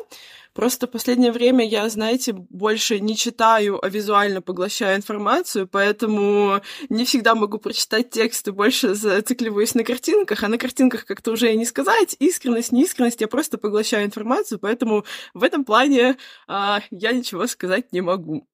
[0.55, 7.03] Просто в последнее время я, знаете, больше не читаю, а визуально поглощаю информацию, поэтому не
[7.03, 11.65] всегда могу прочитать тексты, больше зацикливаюсь на картинках, а на картинках как-то уже и не
[11.65, 16.15] сказать, искренность, неискренность, я просто поглощаю информацию, поэтому в этом плане
[16.47, 18.47] а, я ничего сказать не могу.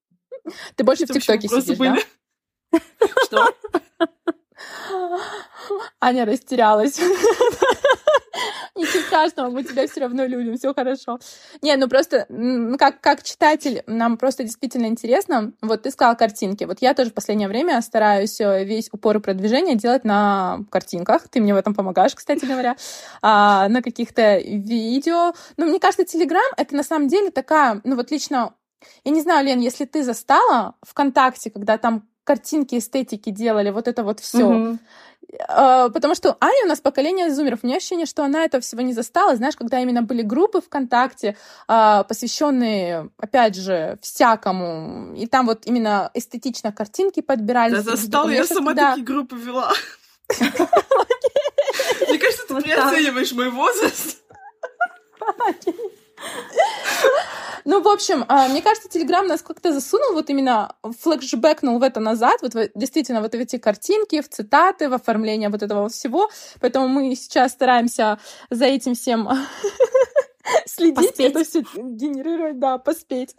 [0.74, 2.04] Ты больше Это в ТикТоке сидишь, были...
[2.72, 2.80] да?
[3.26, 3.54] Что?
[6.00, 6.98] Аня растерялась.
[8.74, 11.18] Ничего страшного, мы тебя все равно любим, все хорошо.
[11.60, 15.52] Не, ну просто, ну как, как читатель, нам просто действительно интересно.
[15.60, 16.64] Вот ты сказала картинки.
[16.64, 21.28] Вот я тоже в последнее время стараюсь э, весь упор и продвижение делать на картинках.
[21.28, 22.76] Ты мне в этом помогаешь, кстати говоря.
[23.20, 25.34] А, на каких-то видео.
[25.58, 28.54] Но мне кажется, Телеграм— это на самом деле такая, ну вот лично
[29.04, 34.04] я не знаю, Лен, если ты застала ВКонтакте, когда там картинки, эстетики делали, вот это
[34.04, 34.44] вот все.
[34.44, 34.78] Угу.
[35.48, 37.60] Потому что Аня у нас поколение зумеров.
[37.62, 39.34] У меня ощущение, что она этого всего не застала.
[39.34, 46.10] Знаешь, когда именно были группы ВКонтакте, а, посвященные, опять же, всякому, и там вот именно
[46.12, 47.82] эстетично картинки подбирались.
[47.82, 49.72] Да, застала, я сама такие группы вела.
[50.40, 54.22] Мне кажется, ты переоцениваешь мой возраст.
[57.64, 62.00] Ну, в общем, а, мне кажется, Телеграм нас как-то засунул, вот именно флешбэкнул в это
[62.00, 66.28] назад, вот действительно вот эти картинки, в цитаты, в оформление вот этого всего.
[66.60, 68.18] Поэтому мы сейчас стараемся
[68.50, 69.28] за этим всем
[70.66, 71.30] следить, поспеть.
[71.30, 73.36] это все генерировать, да, поспеть.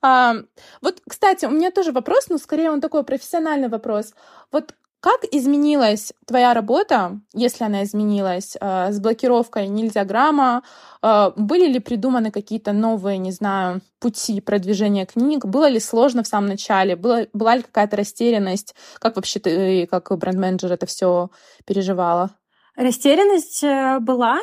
[0.00, 0.36] А,
[0.80, 4.14] вот, кстати, у меня тоже вопрос, но скорее он такой профессиональный вопрос.
[4.50, 10.62] Вот как изменилась твоя работа, если она изменилась, э, с блокировкой нельзя грамма?
[11.02, 15.46] Э, были ли придуманы какие-то новые, не знаю, пути продвижения книг?
[15.46, 16.96] Было ли сложно в самом начале?
[16.96, 18.74] Была, была ли какая-то растерянность?
[18.98, 21.30] Как вообще ты, как бренд-менеджер, это все
[21.64, 22.30] переживала?
[22.76, 24.38] Растерянность э, была.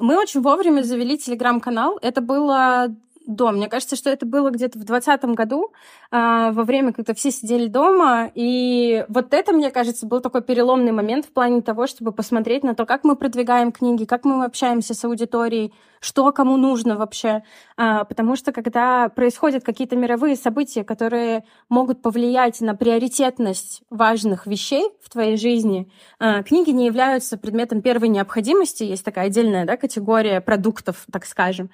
[0.00, 1.98] Мы очень вовремя завели телеграм-канал.
[2.02, 2.96] Это было
[3.34, 3.50] до.
[3.50, 5.72] Мне кажется, что это было где-то в 2020 году,
[6.10, 8.30] э, во время, когда все сидели дома.
[8.34, 12.74] И вот это, мне кажется, был такой переломный момент в плане того, чтобы посмотреть на
[12.74, 17.42] то, как мы продвигаем книги, как мы общаемся с аудиторией, что кому нужно вообще.
[17.76, 24.90] Э, потому что когда происходят какие-то мировые события, которые могут повлиять на приоритетность важных вещей
[25.02, 28.82] в твоей жизни, э, книги не являются предметом первой необходимости.
[28.82, 31.70] Есть такая отдельная да, категория продуктов, так скажем.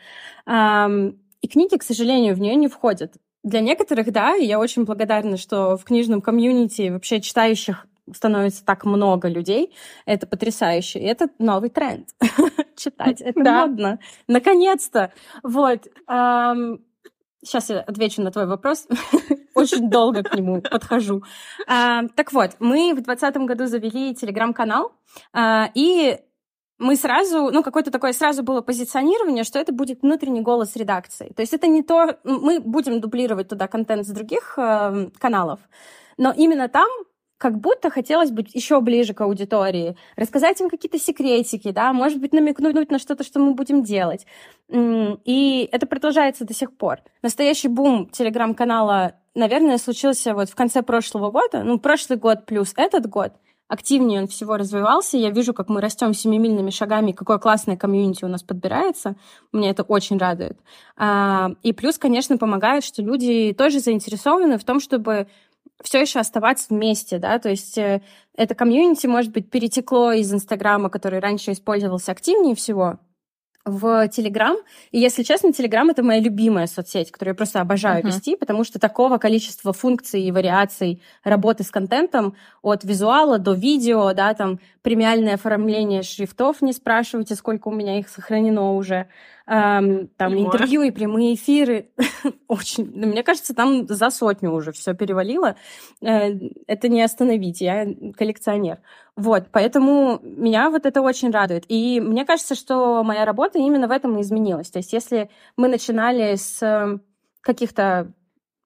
[1.47, 3.15] И книги, к сожалению, в нее не входят.
[3.45, 8.85] Для некоторых, да, и я очень благодарна, что в книжном комьюнити вообще читающих становится так
[8.85, 9.73] много людей.
[10.07, 10.99] Это потрясающе.
[10.99, 12.09] И это новый тренд.
[12.77, 13.21] Читать.
[13.21, 13.67] Это да.
[13.69, 14.01] модно.
[14.27, 15.13] Наконец-то.
[15.45, 15.87] Вот.
[16.09, 18.89] Сейчас я отвечу на твой вопрос.
[19.55, 21.23] Очень долго к нему подхожу.
[21.69, 24.93] Так вот, мы в 2020 году завели телеграм-канал,
[25.33, 26.19] а, и
[26.79, 31.33] мы сразу, ну, какое-то такое сразу было позиционирование, что это будет внутренний голос редакции.
[31.35, 35.61] То есть это не то, мы будем дублировать туда контент с других э, каналов,
[36.19, 36.89] но именно там
[37.39, 42.33] как будто хотелось быть еще ближе к аудитории, рассказать им какие-то секретики, да, может быть,
[42.33, 44.27] намекнуть на что-то, что мы будем делать.
[44.71, 47.01] И это продолжается до сих пор.
[47.21, 53.07] Настоящий бум телеграм-канала, наверное, случился вот в конце прошлого года, ну, прошлый год плюс этот
[53.07, 53.33] год—
[53.69, 55.17] активнее он всего развивался.
[55.17, 59.17] Я вижу, как мы растем семимильными шагами, какое классное комьюнити у нас подбирается.
[59.53, 60.59] Меня это очень радует.
[60.97, 65.27] А, и плюс, конечно, помогает, что люди тоже заинтересованы в том, чтобы
[65.83, 68.03] все еще оставаться вместе, да, то есть э,
[68.35, 72.99] это комьюнити, может быть, перетекло из Инстаграма, который раньше использовался активнее всего,
[73.67, 74.57] в Телеграм.
[74.93, 78.07] И, если честно, Телеграм— это моя любимая соцсеть, которую я просто обожаю uh-huh.
[78.07, 84.13] вести, потому что такого количества функций и вариаций работы с контентом от визуала до видео,
[84.15, 89.09] да, там премиальное оформление шрифтов, не спрашивайте, сколько у меня их сохранено уже,
[89.47, 91.91] эм, там и интервью и прямые эфиры.
[92.49, 92.91] Очень.
[92.95, 95.57] Мне кажется, там за сотню уже все перевалило.
[96.01, 96.33] Э,
[96.67, 98.79] это не остановить, я коллекционер.
[99.17, 101.65] Вот, поэтому меня вот это очень радует.
[101.69, 104.71] И мне кажется, что моя работа именно в этом и изменилась.
[104.71, 106.99] То есть если мы начинали с э,
[107.41, 108.13] каких-то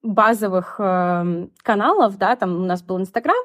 [0.02, 3.36] базовых э, каналов, да, там у нас был Инстаграм,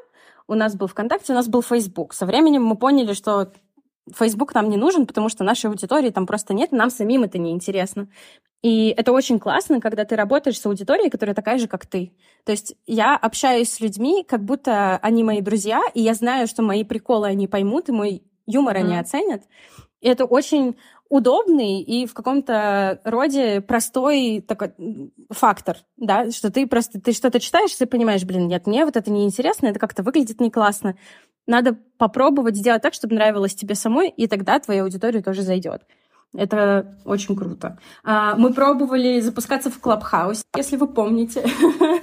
[0.48, 2.14] у нас был ВКонтакте, у нас был Фейсбук.
[2.14, 3.52] Со временем мы поняли, что
[4.14, 7.52] Facebook нам не нужен, потому что нашей аудитории там просто нет, нам самим это не
[7.52, 8.08] интересно.
[8.62, 12.14] И это очень классно, когда ты работаешь с аудиторией, которая такая же, как ты.
[12.46, 16.64] То есть я общаюсь с людьми, как будто они мои друзья, и я знаю, что
[16.64, 18.80] мои приколы они поймут, и мой юмор mm-hmm.
[18.80, 19.44] они оценят.
[20.02, 20.78] И это очень
[21.10, 24.74] удобный и в каком-то роде простой такой
[25.30, 29.12] фактор, да, что ты просто, ты что-то читаешь, ты понимаешь, блин, нет, мне вот это
[29.12, 30.96] неинтересно, это как-то выглядит не классно.
[31.48, 35.84] Надо попробовать сделать так, чтобы нравилось тебе самой, и тогда твоя аудитория тоже зайдет.
[36.38, 37.78] Это очень круто.
[38.04, 41.46] А, мы пробовали запускаться в Clubhouse, если вы помните.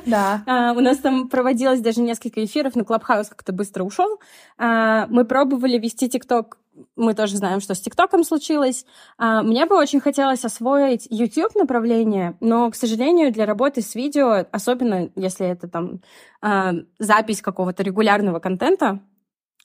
[0.05, 0.43] Да.
[0.47, 4.21] А, у нас там проводилось даже несколько эфиров, но Clubhouse как-то быстро ушел.
[4.59, 6.59] А, мы пробовали вести ТикТок.
[6.97, 8.87] Мы тоже знаем, что с ТикТоком случилось.
[9.19, 15.11] Мне бы очень хотелось освоить YouTube направление, но, к сожалению, для работы с видео, особенно
[15.15, 16.01] если это там
[16.99, 19.01] запись какого-то регулярного контента,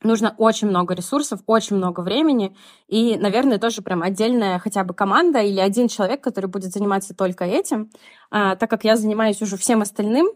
[0.04, 2.56] нужно очень много ресурсов, очень много времени,
[2.88, 7.46] и, наверное, тоже прям отдельная хотя бы команда или один человек, который будет заниматься только
[7.46, 7.90] этим,
[8.30, 10.28] а, так как я занимаюсь уже всем остальным,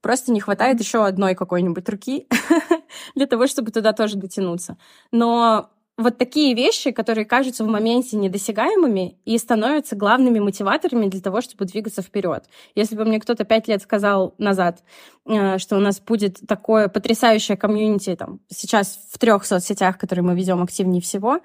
[0.00, 2.28] просто не хватает еще одной какой-нибудь руки
[3.14, 4.76] для того, чтобы туда тоже дотянуться.
[5.12, 11.40] Но вот такие вещи, которые кажутся в моменте недосягаемыми и становятся главными мотиваторами для того,
[11.40, 12.44] чтобы двигаться вперед.
[12.74, 14.82] Если бы мне кто-то пять лет сказал назад,
[15.26, 20.34] э, что у нас будет такое потрясающее комьюнити там, сейчас в трех соцсетях, которые мы
[20.34, 21.40] ведем активнее всего,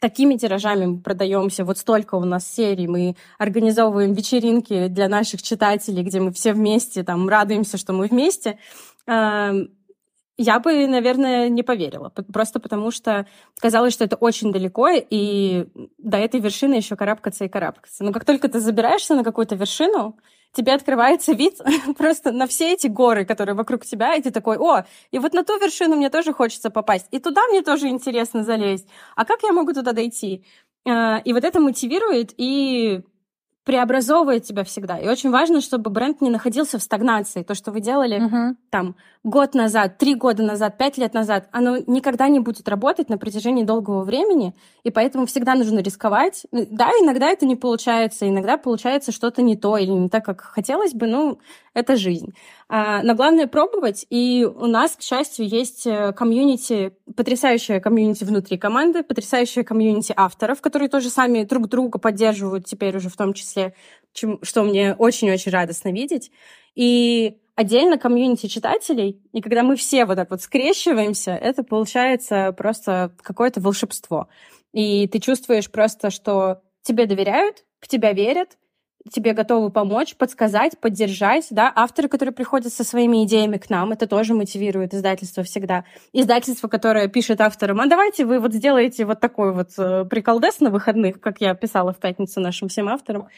[0.00, 6.02] такими тиражами мы продаемся, вот столько у нас серий, мы организовываем вечеринки для наших читателей,
[6.02, 8.58] где мы все вместе там радуемся, что мы вместе
[9.06, 9.70] эм,
[10.36, 12.08] я бы, наверное, не поверила.
[12.08, 13.26] Просто потому что
[13.60, 15.66] казалось, что это очень далеко, и
[15.98, 18.04] до этой вершины еще карабкаться и карабкаться.
[18.04, 20.16] Но как только ты забираешься на какую-то вершину,
[20.52, 21.60] тебе открывается вид
[21.98, 25.44] просто на все эти горы, которые вокруг тебя, и ты такой, о, и вот на
[25.44, 28.86] ту вершину мне тоже хочется попасть, и туда мне тоже интересно залезть.
[29.16, 30.44] А как я могу туда дойти?
[30.86, 33.02] А, и вот это мотивирует, и
[33.64, 34.98] преобразовывает тебя всегда.
[34.98, 37.42] И очень важно, чтобы бренд не находился в стагнации.
[37.42, 38.56] То, что вы делали uh-huh.
[38.70, 43.18] там год назад, три года назад, пять лет назад, оно никогда не будет работать на
[43.18, 46.44] протяжении долгого времени, и поэтому всегда нужно рисковать.
[46.50, 50.92] Да, иногда это не получается, иногда получается что-то не то или не так, как хотелось
[50.92, 51.38] бы, ну,
[51.74, 52.34] это жизнь.
[52.68, 58.58] А, но главное пробовать, и у нас, к счастью, есть э, комьюнити, потрясающая комьюнити внутри
[58.58, 63.74] команды, потрясающая комьюнити авторов, которые тоже сами друг друга поддерживают теперь уже в том числе,
[64.12, 66.30] чем, что мне очень-очень радостно видеть.
[66.74, 73.12] И отдельно комьюнити читателей, и когда мы все вот так вот скрещиваемся, это получается просто
[73.22, 74.28] какое-то волшебство.
[74.72, 78.56] И ты чувствуешь просто, что тебе доверяют, в тебя верят,
[79.10, 84.06] тебе готовы помочь, подсказать, поддержать, да, авторы, которые приходят со своими идеями к нам, это
[84.06, 85.84] тоже мотивирует издательство всегда.
[86.12, 90.70] Издательство, которое пишет авторам, а давайте вы вот сделаете вот такой вот э, приколдес на
[90.70, 93.28] выходных, как я писала в пятницу нашим всем авторам.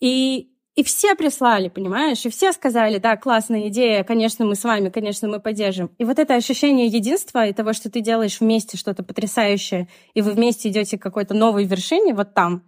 [0.00, 2.26] И и все прислали, понимаешь?
[2.26, 5.90] И все сказали, да, классная идея, конечно, мы с вами, конечно, мы поддержим.
[5.98, 10.32] И вот это ощущение единства и того, что ты делаешь вместе что-то потрясающее, и вы
[10.32, 12.64] вместе идете к какой-то новой вершине, вот там,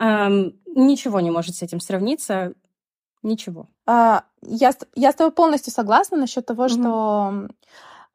[0.00, 2.54] эм, ничего не может с этим сравниться.
[3.22, 3.68] Ничего.
[3.86, 6.68] А, я, я с тобой полностью согласна насчет того, mm-hmm.
[6.68, 7.48] что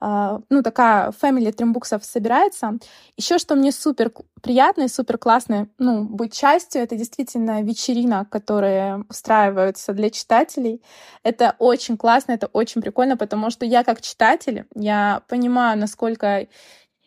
[0.02, 2.78] а, ну, такая family тримбуксов собирается.
[3.18, 4.12] Еще что мне супер
[4.42, 10.82] приятно и супер классно, ну, быть частью, это действительно вечерина, которые устраиваются для читателей.
[11.24, 16.48] Это очень классно, это очень прикольно, потому что я как читатель, я понимаю, насколько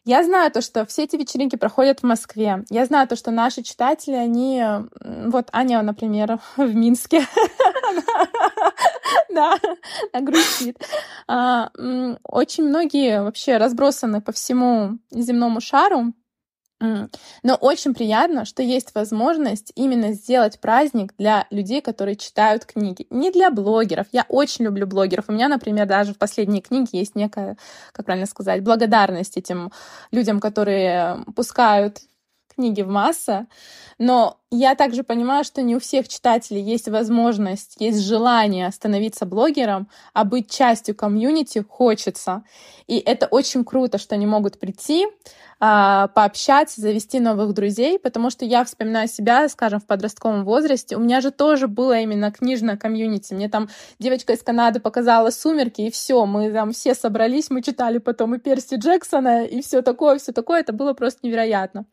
[0.05, 2.65] я знаю то, что все эти вечеринки проходят в Москве.
[2.71, 4.65] Я знаю то, что наши читатели, они...
[5.01, 7.27] Вот Аня, например, в Минске.
[9.29, 9.59] Да,
[10.13, 10.79] грустит.
[11.27, 11.71] А,
[12.23, 16.13] очень многие вообще разбросаны по всему земному шару.
[17.43, 23.07] Но очень приятно, что есть возможность именно сделать праздник для людей, которые читают книги.
[23.11, 24.07] Не для блогеров.
[24.13, 25.27] Я очень люблю блогеров.
[25.29, 27.57] У меня, например, даже в последней книге есть некая,
[27.93, 29.71] как правильно сказать, благодарность этим
[30.11, 32.01] людям, которые пускают
[32.55, 33.47] книги в массы.
[33.99, 39.89] Но я также понимаю, что не у всех читателей есть возможность, есть желание становиться блогером,
[40.13, 42.45] а быть частью комьюнити хочется.
[42.87, 45.07] И это очень круто, что они могут прийти,
[45.65, 50.97] а, пообщаться, завести новых друзей, потому что я вспоминаю себя, скажем, в подростковом возрасте.
[50.97, 53.33] У меня же тоже было именно книжное комьюнити.
[53.33, 53.69] Мне там
[54.01, 58.39] девочка из Канады показала «Сумерки», и все, мы там все собрались, мы читали потом и
[58.39, 60.61] Перси Джексона, и все такое, все такое.
[60.61, 61.85] Это было просто невероятно.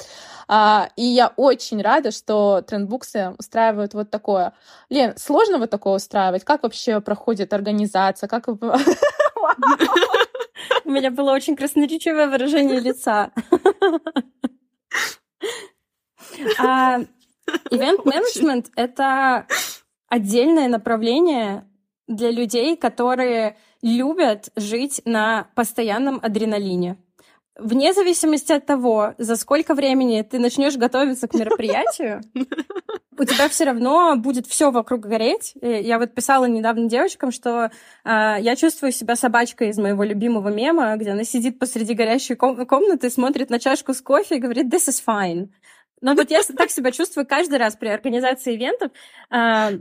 [0.47, 4.53] А, и я очень рада, что трендбуксы устраивают вот такое.
[4.89, 6.43] Лен, сложно вот такое устраивать?
[6.43, 8.27] Как вообще проходит организация?
[8.27, 8.57] Как У
[10.91, 13.31] меня было очень красноречивое выражение лица.
[17.71, 19.45] Ивент-менеджмент— это
[20.07, 21.67] отдельное направление
[22.07, 26.97] для людей, которые любят жить на постоянном адреналине.
[27.59, 32.21] Вне зависимости от того, за сколько времени ты начнешь готовиться к мероприятию,
[33.17, 35.53] у тебя все равно будет все вокруг гореть.
[35.61, 40.95] Я вот писала недавно девочкам, что э, я чувствую себя собачкой из моего любимого мема,
[40.95, 44.87] где она сидит посреди горящей ком- комнаты, смотрит на чашку с кофе и говорит «this
[44.87, 45.49] is fine».
[46.01, 48.91] Но вот я так себя чувствую каждый раз при организации ивентов.
[49.29, 49.71] А,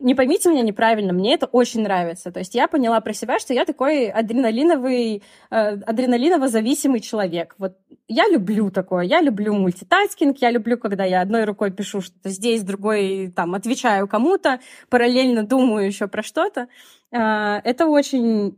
[0.00, 2.32] не поймите меня неправильно, мне это очень нравится.
[2.32, 7.54] То есть я поняла про себя, что я такой адреналиновый, а, адреналиново-зависимый человек.
[7.58, 7.76] Вот
[8.08, 12.62] я люблю такое, я люблю мультитаскинг, я люблю, когда я одной рукой пишу что-то здесь,
[12.62, 16.68] другой там отвечаю кому-то, параллельно думаю еще про что-то.
[17.12, 18.56] А, это очень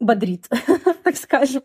[0.00, 0.48] бодрит,
[1.02, 1.62] так скажем.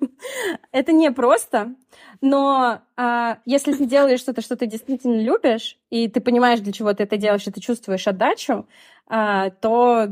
[0.71, 1.75] Это не просто,
[2.21, 6.93] но а, если ты делаешь что-то, что ты действительно любишь, и ты понимаешь, для чего
[6.93, 8.67] ты это делаешь, и ты чувствуешь отдачу,
[9.07, 10.07] а, то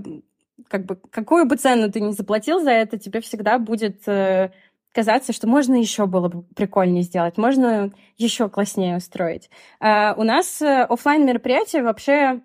[0.68, 4.52] как бы какую бы цену ты ни заплатил за это, тебе всегда будет э,
[4.94, 9.50] казаться, что можно еще было бы прикольнее сделать, можно еще класснее устроить.
[9.80, 12.42] А, у нас э, офлайн мероприятия вообще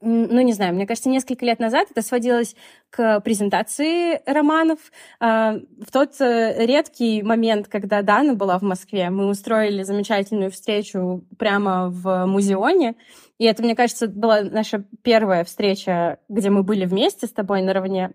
[0.00, 2.56] ну, не знаю, мне кажется, несколько лет назад это сводилось
[2.88, 4.78] к презентации романов.
[5.20, 11.24] А, в тот э, редкий момент, когда Дана была в Москве, мы устроили замечательную встречу
[11.38, 12.94] прямо в музеоне.
[13.38, 18.12] И это, мне кажется, была наша первая встреча, где мы были вместе с тобой наравне.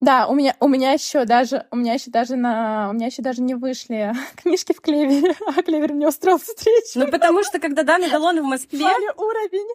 [0.00, 3.20] Да, у меня, у меня еще даже, у меня еще даже на, у меня еще
[3.20, 7.00] даже не вышли книжки в Клевере, а Клевер мне устроил встречу.
[7.00, 8.86] Ну, потому что, когда Дана Галон в Москве...
[9.16, 9.68] уровень.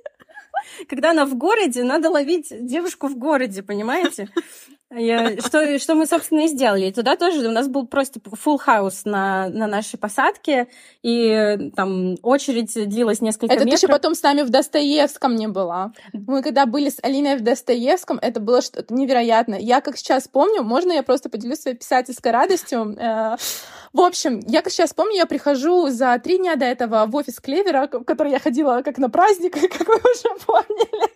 [0.88, 4.30] Когда она в городе, надо ловить девушку в городе, понимаете?
[4.96, 6.86] Я, что, что мы, собственно, и сделали.
[6.86, 10.68] И туда тоже у нас был просто full house на, на нашей посадке,
[11.02, 13.80] и там очередь длилась несколько это метров.
[13.80, 15.94] Это ты потом с нами в Достоевском не была.
[16.14, 19.60] Мы когда были с Алиной в Достоевском, это было что-то невероятное.
[19.60, 22.96] Я как сейчас помню, можно я просто поделюсь своей писательской радостью?
[23.00, 23.38] Э,
[23.94, 27.40] в общем, я как сейчас помню, я прихожу за три дня до этого в офис
[27.40, 31.10] Клевера, в который я ходила как на праздник, как вы уже поняли.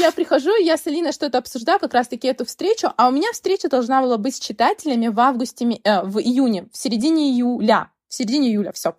[0.00, 3.68] Я прихожу, я с Алиной что-то обсуждаю, как раз-таки эту встречу, а у меня встреча
[3.68, 8.48] должна была быть с читателями в августе, э, в июне, в середине июля, в середине
[8.48, 8.96] июля, все.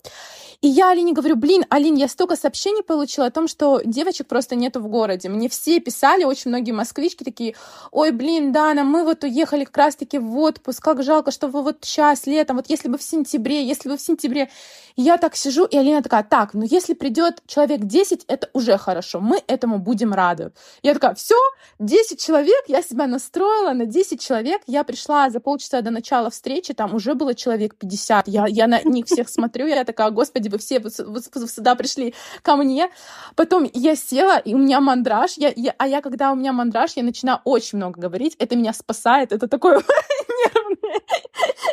[0.62, 4.56] И я Алине говорю, блин, Алин, я столько сообщений получила о том, что девочек просто
[4.56, 5.30] нету в городе.
[5.30, 7.54] Мне все писали, очень многие москвички такие,
[7.92, 11.78] ой, блин, Дана, мы вот уехали как раз-таки в отпуск, как жалко, что вы вот
[11.82, 14.50] сейчас, летом, вот если бы в сентябре, если бы в сентябре.
[14.96, 18.80] И я так сижу, и Алина такая, так, ну если придет человек 10, это уже
[18.80, 20.54] хорошо, мы этому будем рады.
[20.82, 21.36] Я такая, все,
[21.78, 26.74] 10 человек, я себя настроила на 10 человек, я пришла за полчаса до начала встречи,
[26.74, 30.80] там уже было человек 50, я, я на них всех смотрю, я такая, господи, вроде
[30.80, 32.90] бы все сюда пришли ко мне.
[33.36, 35.38] Потом я села, и у меня мандраж.
[35.38, 38.36] Я, я, а я, когда у меня мандраж, я начинаю очень много говорить.
[38.40, 39.32] Это меня спасает.
[39.32, 41.02] Это такой нервный.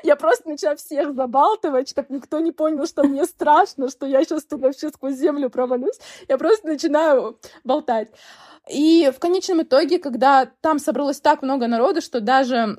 [0.03, 4.45] Я просто начинаю всех забалтывать, чтобы никто не понял, что мне страшно, что я сейчас
[4.45, 5.99] тут вообще сквозь землю провалюсь.
[6.29, 8.09] Я просто начинаю болтать.
[8.71, 12.79] И в конечном итоге, когда там собралось так много народу, что даже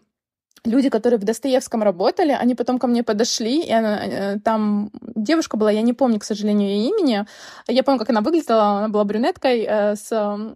[0.65, 5.57] люди, которые в Достоевском работали, они потом ко мне подошли, и она, э, там девушка
[5.57, 7.25] была, я не помню, к сожалению, ее имени.
[7.67, 10.55] Я помню, как она выглядела, она была брюнеткой э, с, э,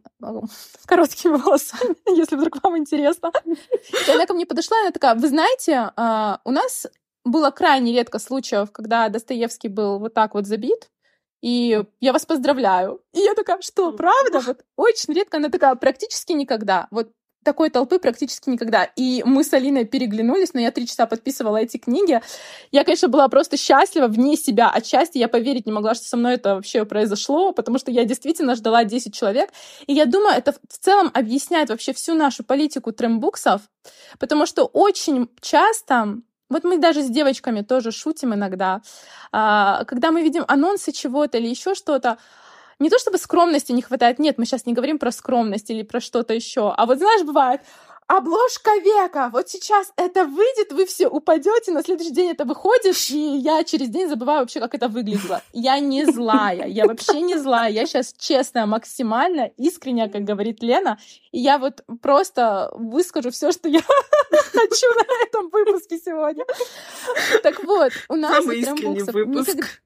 [0.82, 3.32] с короткими волосами, если вдруг вам интересно.
[3.46, 6.88] И она ко мне подошла, и она такая, вы знаете, э, у нас
[7.26, 10.90] было крайне редко случаев, когда Достоевский был вот так вот забит,
[11.42, 13.02] и я вас поздравляю.
[13.14, 14.42] И я такая, что, правда?
[14.42, 15.38] Вот очень редко.
[15.38, 16.88] Она такая, практически никогда.
[16.92, 17.12] Вот
[17.44, 18.84] такой толпы практически никогда.
[18.96, 22.22] И мы с Алиной переглянулись, но я три часа подписывала эти книги.
[22.72, 25.20] Я, конечно, была просто счастлива вне себя от счастья.
[25.20, 28.84] Я поверить не могла, что со мной это вообще произошло, потому что я действительно ждала
[28.84, 29.50] 10 человек.
[29.88, 33.62] И я думаю, это в целом объясняет вообще всю нашу политику трембуксов,
[34.20, 36.20] потому что очень часто
[36.50, 38.82] вот мы даже с девочками тоже шутим иногда.
[39.32, 42.18] А, когда мы видим анонсы чего-то или еще что-то,
[42.80, 46.00] не то чтобы скромности не хватает, нет, мы сейчас не говорим про скромность или про
[46.00, 47.62] что-то еще, а вот знаешь, бывает,
[48.10, 49.30] обложка века.
[49.32, 53.90] Вот сейчас это выйдет, вы все упадете, на следующий день это выходит, и я через
[53.90, 55.42] день забываю вообще, как это выглядело.
[55.54, 60.98] Я не злая, я вообще не злая, я сейчас честная, максимально искренне, как говорит Лена,
[61.32, 63.82] и я вот просто выскажу все, что я
[64.32, 66.46] хочу на этом выпуске сегодня.
[67.44, 69.82] Так вот, у нас Самый искренний выпуск.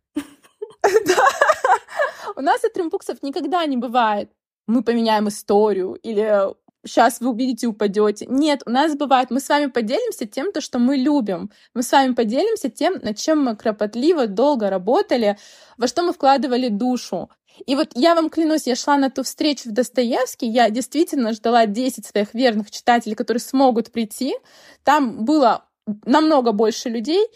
[2.35, 4.29] У нас от тримбуксов никогда не бывает.
[4.67, 6.53] Мы поменяем историю или
[6.85, 8.25] сейчас вы увидите, упадете.
[8.29, 11.51] Нет, у нас бывает, мы с вами поделимся тем, то, что мы любим.
[11.73, 15.37] Мы с вами поделимся тем, над чем мы кропотливо, долго работали,
[15.77, 17.29] во что мы вкладывали душу.
[17.65, 21.65] И вот я вам клянусь, я шла на ту встречу в Достоевске, я действительно ждала
[21.65, 24.35] 10 своих верных читателей, которые смогут прийти.
[24.83, 25.65] Там было
[26.05, 27.27] намного больше людей,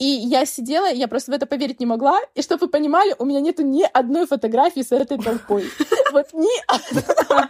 [0.00, 2.18] И я сидела, я просто в это поверить не могла.
[2.34, 5.70] И чтобы вы понимали, у меня нету ни одной фотографии с этой толпой.
[6.12, 7.44] Вот ни одной.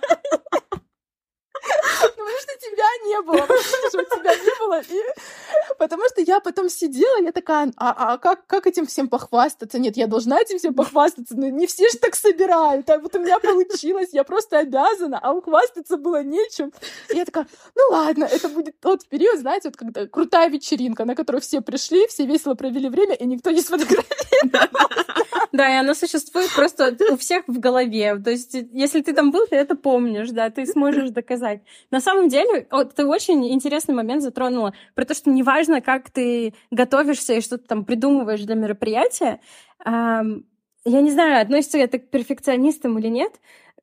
[2.00, 3.40] Потому что тебя не было.
[3.40, 4.80] Потому что тебя не было.
[4.80, 5.02] И...
[5.78, 9.78] Потому что я потом сидела, я такая, а, а как, как этим всем похвастаться?
[9.78, 11.34] Нет, я должна этим всем похвастаться.
[11.36, 12.88] Но не все же так собирают.
[12.90, 16.72] А вот у меня получилось, я просто обязана, а ухвастаться было нечем.
[17.12, 21.14] И я такая, ну ладно, это будет тот период, знаете, вот когда крутая вечеринка, на
[21.14, 24.11] которую все пришли, все весело провели время, и никто не сфотографировал.
[25.53, 28.16] Да, и оно существует просто у всех в голове.
[28.18, 31.62] То есть, если ты там был, ты это помнишь, да, ты сможешь доказать.
[31.90, 36.55] На самом деле, вот, ты очень интересный момент затронула про то, что неважно, как ты
[36.70, 39.40] готовишься и что ты там придумываешь для мероприятия.
[39.84, 40.22] Я
[41.03, 43.32] не знаю, относится это к перфекционистам или нет,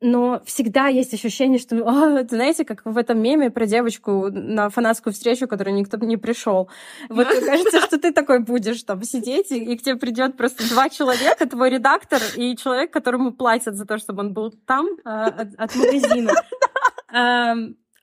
[0.01, 5.13] но всегда есть ощущение, что, о, знаете, как в этом меме про девочку на фанатскую
[5.13, 6.69] встречу, которой никто не пришел.
[7.09, 10.89] Вот кажется, что ты такой будешь там сидеть, и, и к тебе придет просто два
[10.89, 15.55] человека, твой редактор и человек, которому платят за то, чтобы он был там а, от,
[15.57, 16.33] от магазина.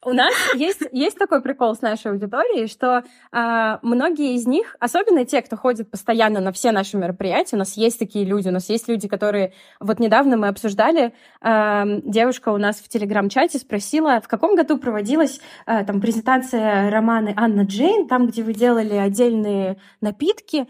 [0.04, 5.24] У нас есть, есть такой прикол с нашей аудиторией, что э, многие из них, особенно
[5.24, 8.68] те, кто ходит постоянно на все наши мероприятия, у нас есть такие люди, у нас
[8.68, 9.52] есть люди, которые...
[9.80, 15.40] Вот недавно мы обсуждали, э, девушка у нас в телеграм-чате спросила, в каком году проводилась
[15.66, 20.66] э, там презентация романа Анна Джейн, там, где вы делали отдельные напитки.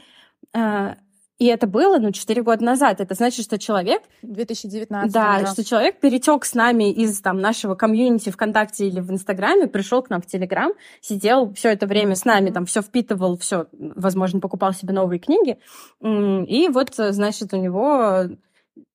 [0.55, 0.95] Э,
[1.39, 3.01] и это было, ну, 4 года назад.
[3.01, 4.03] Это значит, что человек...
[4.22, 5.12] 2019.
[5.12, 9.66] Да, да, что человек перетек с нами из там, нашего комьюнити ВКонтакте или в Инстаграме,
[9.66, 13.66] пришел к нам в Телеграм, сидел все это время с нами, там все впитывал, все,
[13.72, 15.59] возможно, покупал себе новые книги.
[16.01, 18.26] И вот, значит, у него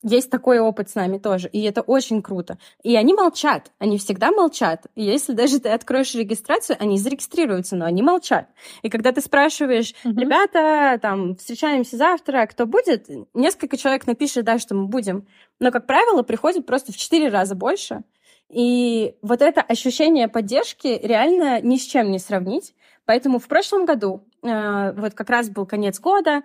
[0.01, 2.57] есть такой опыт с нами тоже, и это очень круто.
[2.83, 4.87] И они молчат, они всегда молчат.
[4.95, 8.47] И если даже ты откроешь регистрацию, они зарегистрируются, но они молчат.
[8.81, 10.19] И когда ты спрашиваешь, mm-hmm.
[10.19, 15.27] ребята, там, встречаемся завтра, кто будет, несколько человек напишет, да, что мы будем.
[15.59, 18.03] Но, как правило, приходит просто в четыре раза больше.
[18.49, 22.73] И вот это ощущение поддержки реально ни с чем не сравнить.
[23.05, 26.43] Поэтому в прошлом году, э, вот как раз был конец года,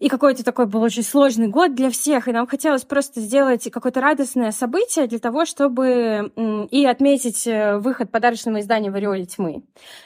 [0.00, 4.00] и какой-то такой был очень сложный год для всех, и нам хотелось просто сделать какое-то
[4.00, 6.32] радостное событие для того, чтобы
[6.70, 9.62] и отметить э, выход подарочного издания в «Ореоле тьмы».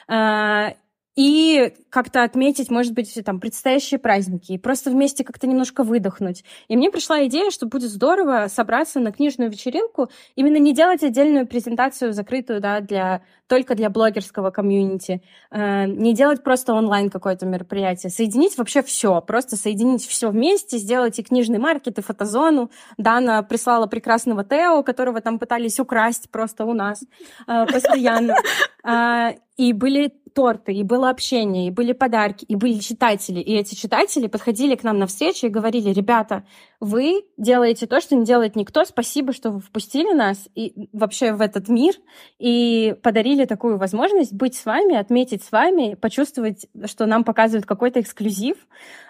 [0.07, 0.73] А,
[1.15, 6.43] и как-то отметить, может быть, там, предстоящие праздники, и просто вместе как-то немножко выдохнуть.
[6.67, 11.47] И мне пришла идея, что будет здорово собраться на книжную вечеринку, именно не делать отдельную
[11.47, 15.21] презентацию закрытую, да, для, только для блогерского комьюнити,
[15.51, 21.19] э, не делать просто онлайн какое-то мероприятие, соединить вообще все, просто соединить все вместе, сделать
[21.19, 22.71] и книжный маркет, и фотозону.
[22.97, 27.03] Дана прислала прекрасного Тео, которого там пытались украсть просто у нас
[27.47, 28.35] э, постоянно.
[28.83, 33.39] Э, и были торты, и было общение, и были подарки, и были читатели.
[33.39, 36.43] И эти читатели подходили к нам на встречу и говорили, ребята,
[36.79, 38.85] вы делаете то, что не делает никто.
[38.85, 41.93] Спасибо, что вы впустили нас и вообще в этот мир
[42.39, 48.01] и подарили такую возможность быть с вами, отметить с вами, почувствовать, что нам показывают какой-то
[48.01, 48.57] эксклюзив.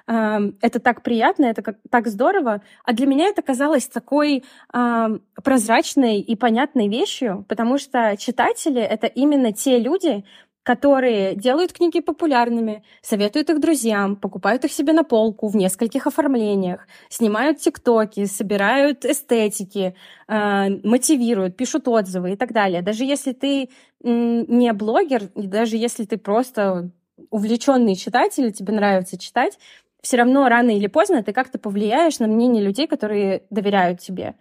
[0.07, 2.61] Эм, это так приятно, это так здорово.
[2.83, 4.43] А для меня это казалось такой
[4.73, 10.23] эм, прозрачной и понятной вещью, потому что читатели— это именно те люди,
[10.65, 16.87] которые делают книги популярными, советуют их друзьям, покупают их себе на полку в нескольких оформлениях,
[17.07, 19.95] снимают тиктоки, собирают эстетики,
[20.27, 22.81] э, мотивируют, пишут отзывы и так далее.
[22.81, 23.69] Даже если ты
[24.01, 26.89] не блогер, даже если ты просто
[27.29, 29.59] увлеченный читатель, тебе нравится читать,
[30.01, 34.33] все равно рано или поздно ты как-то повлияешь на мнение людей, которые доверяют тебе.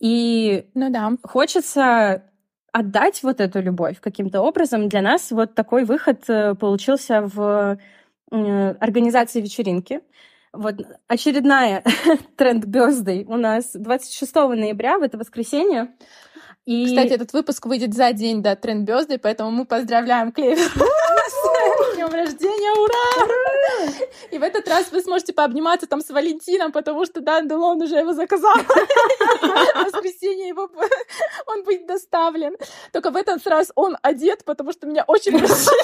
[0.00, 1.12] И ну да.
[1.22, 2.24] хочется
[2.78, 4.88] отдать вот эту любовь каким-то образом.
[4.88, 7.78] Для нас вот такой выход э, получился в
[8.30, 10.00] э, организации вечеринки.
[10.52, 10.76] Вот
[11.08, 11.82] очередная
[12.36, 15.88] тренд Birthday у нас 26 ноября, в это воскресенье.
[16.66, 16.86] И...
[16.86, 20.70] Кстати, этот выпуск выйдет за день до тренд Birthday, поэтому мы поздравляем Клевер
[21.84, 23.92] с днем рождения, ура!
[24.30, 27.96] И в этот раз вы сможете пообниматься там с Валентином, потому что Дан Делон уже
[27.96, 28.54] его заказал.
[28.56, 30.70] В воскресенье его
[31.46, 32.56] он будет доставлен.
[32.92, 35.78] Только в этот раз он одет, потому что меня очень просили.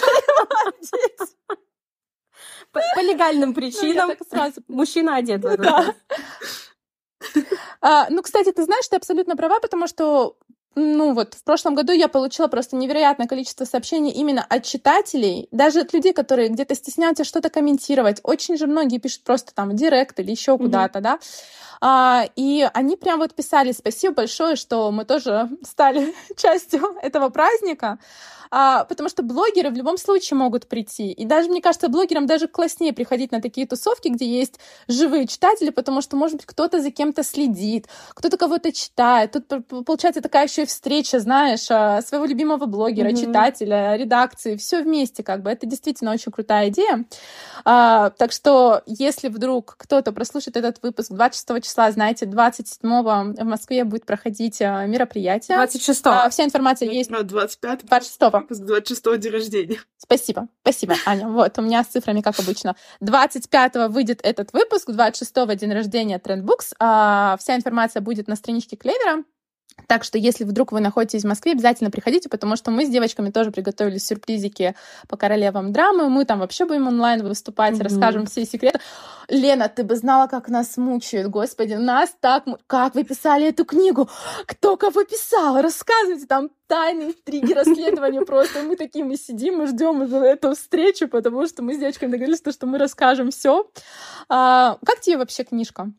[2.72, 4.60] По, по легальным ну, причинам ну, сразу...
[4.66, 5.40] мужчина одет.
[5.40, 5.94] Да.
[7.80, 10.36] А, ну, кстати, ты знаешь, ты абсолютно права, потому что
[10.74, 15.80] ну вот в прошлом году я получила просто невероятное количество сообщений именно от читателей, даже
[15.80, 18.20] от людей, которые где-то стесняются что-то комментировать.
[18.22, 20.58] Очень же многие пишут просто там в директ или еще mm-hmm.
[20.58, 21.18] куда-то, да.
[21.80, 27.98] А, и они прям вот писали спасибо большое, что мы тоже стали частью этого праздника
[28.56, 31.10] а, потому что блогеры в любом случае могут прийти.
[31.10, 35.70] И даже, мне кажется, блогерам даже класснее приходить на такие тусовки, где есть живые читатели,
[35.70, 39.32] потому что, может быть, кто-то за кем-то следит, кто-то кого-то читает.
[39.32, 43.26] Тут получается такая еще и встреча, знаешь, а, своего любимого блогера, mm-hmm.
[43.26, 45.50] читателя, редакции, все вместе, как бы.
[45.50, 47.06] Это действительно очень крутая идея.
[47.64, 53.82] А, так что, если вдруг кто-то прослушает этот выпуск 26 числа, знаете, 27 в Москве
[53.82, 55.56] будет проходить а, мероприятие.
[55.56, 57.10] 26 а, Вся информация есть.
[57.10, 58.20] 25 26
[58.50, 59.78] с 26 день рождения.
[59.96, 61.28] Спасибо, спасибо, Аня.
[61.28, 62.76] Вот, у меня с цифрами, как обычно.
[63.02, 66.74] 25-го выйдет этот выпуск, 26-го день рождения Trendbooks.
[66.78, 69.24] А, вся информация будет на страничке Клевера.
[69.86, 73.30] Так что, если вдруг вы находитесь в Москве, обязательно приходите, потому что мы с девочками
[73.30, 74.74] тоже приготовили сюрпризики
[75.08, 76.08] по королевам драмы.
[76.08, 77.82] Мы там вообще будем онлайн выступать, mm-hmm.
[77.82, 78.80] расскажем все секреты.
[79.28, 82.44] Лена, ты бы знала, как нас мучают, господи, нас так...
[82.66, 84.08] Как вы писали эту книгу?
[84.46, 85.60] Кто кого писал?
[85.60, 88.62] Рассказывайте, там тайные интриги, расследования просто.
[88.62, 92.66] Мы такие, мы сидим, мы ждем эту встречу, потому что мы с девочками договорились, что
[92.66, 93.70] мы расскажем все.
[94.28, 95.92] А, как тебе вообще книжка?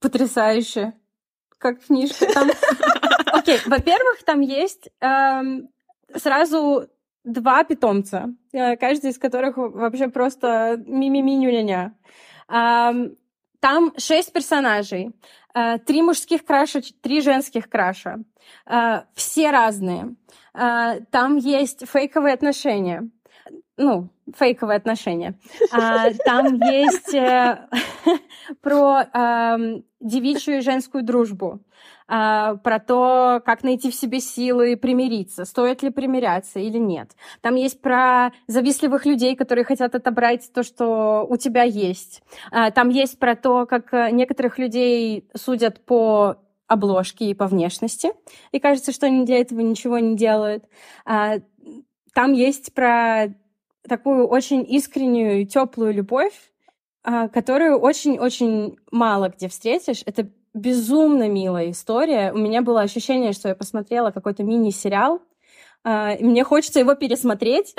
[0.00, 0.94] Потрясающе.
[1.62, 2.26] Как книжка.
[2.34, 2.50] Там
[3.32, 5.68] Окей, во-первых, там есть эм,
[6.12, 6.88] сразу
[7.22, 11.94] два питомца, э, каждый из которых вообще просто ми-ми-ми-ню-ня-ня.
[12.48, 13.16] Эм,
[13.60, 15.12] там шесть персонажей,
[15.54, 18.18] э, три мужских краша, три женских краша.
[18.66, 20.16] Э, все разные.
[20.54, 23.08] Э, там есть фейковые отношения.
[23.82, 25.34] Ну, фейковые отношения.
[25.72, 27.66] А, там есть э,
[28.60, 31.60] про э, девичью и женскую дружбу.
[32.06, 37.10] А, про то, как найти в себе силы и примириться, стоит ли примиряться или нет.
[37.40, 42.22] Там есть про завистливых людей, которые хотят отобрать то, что у тебя есть.
[42.52, 46.36] А, там есть про то, как э, некоторых людей судят по
[46.68, 48.12] обложке и по внешности,
[48.52, 50.66] и кажется, что они для этого ничего не делают.
[51.04, 51.38] А,
[52.14, 53.28] там есть про
[53.88, 56.52] такую очень искреннюю, теплую любовь,
[57.02, 60.02] которую очень-очень мало где встретишь.
[60.06, 62.32] Это безумно милая история.
[62.32, 65.20] У меня было ощущение, что я посмотрела какой-то мини-сериал,
[65.84, 67.74] Uh, мне хочется его пересмотреть,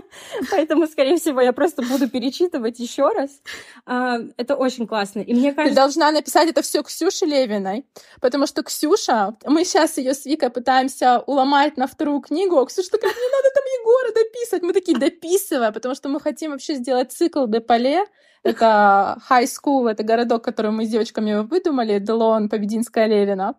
[0.50, 3.30] поэтому, скорее всего, я просто буду перечитывать еще раз.
[3.86, 5.20] Uh, это очень классно.
[5.20, 5.74] И мне кажется...
[5.74, 7.86] Ты должна написать это все Ксюше Левиной,
[8.20, 12.90] потому что Ксюша, мы сейчас ее с Викой пытаемся уломать на вторую книгу, а Ксюша
[12.90, 14.62] такая, мне надо там Егора дописывать.
[14.64, 18.04] Мы такие, дописывай, потому что мы хотим вообще сделать цикл Депале,
[18.42, 23.56] это high school, это городок, который мы с девочками выдумали, Делон, Побединская, Левина.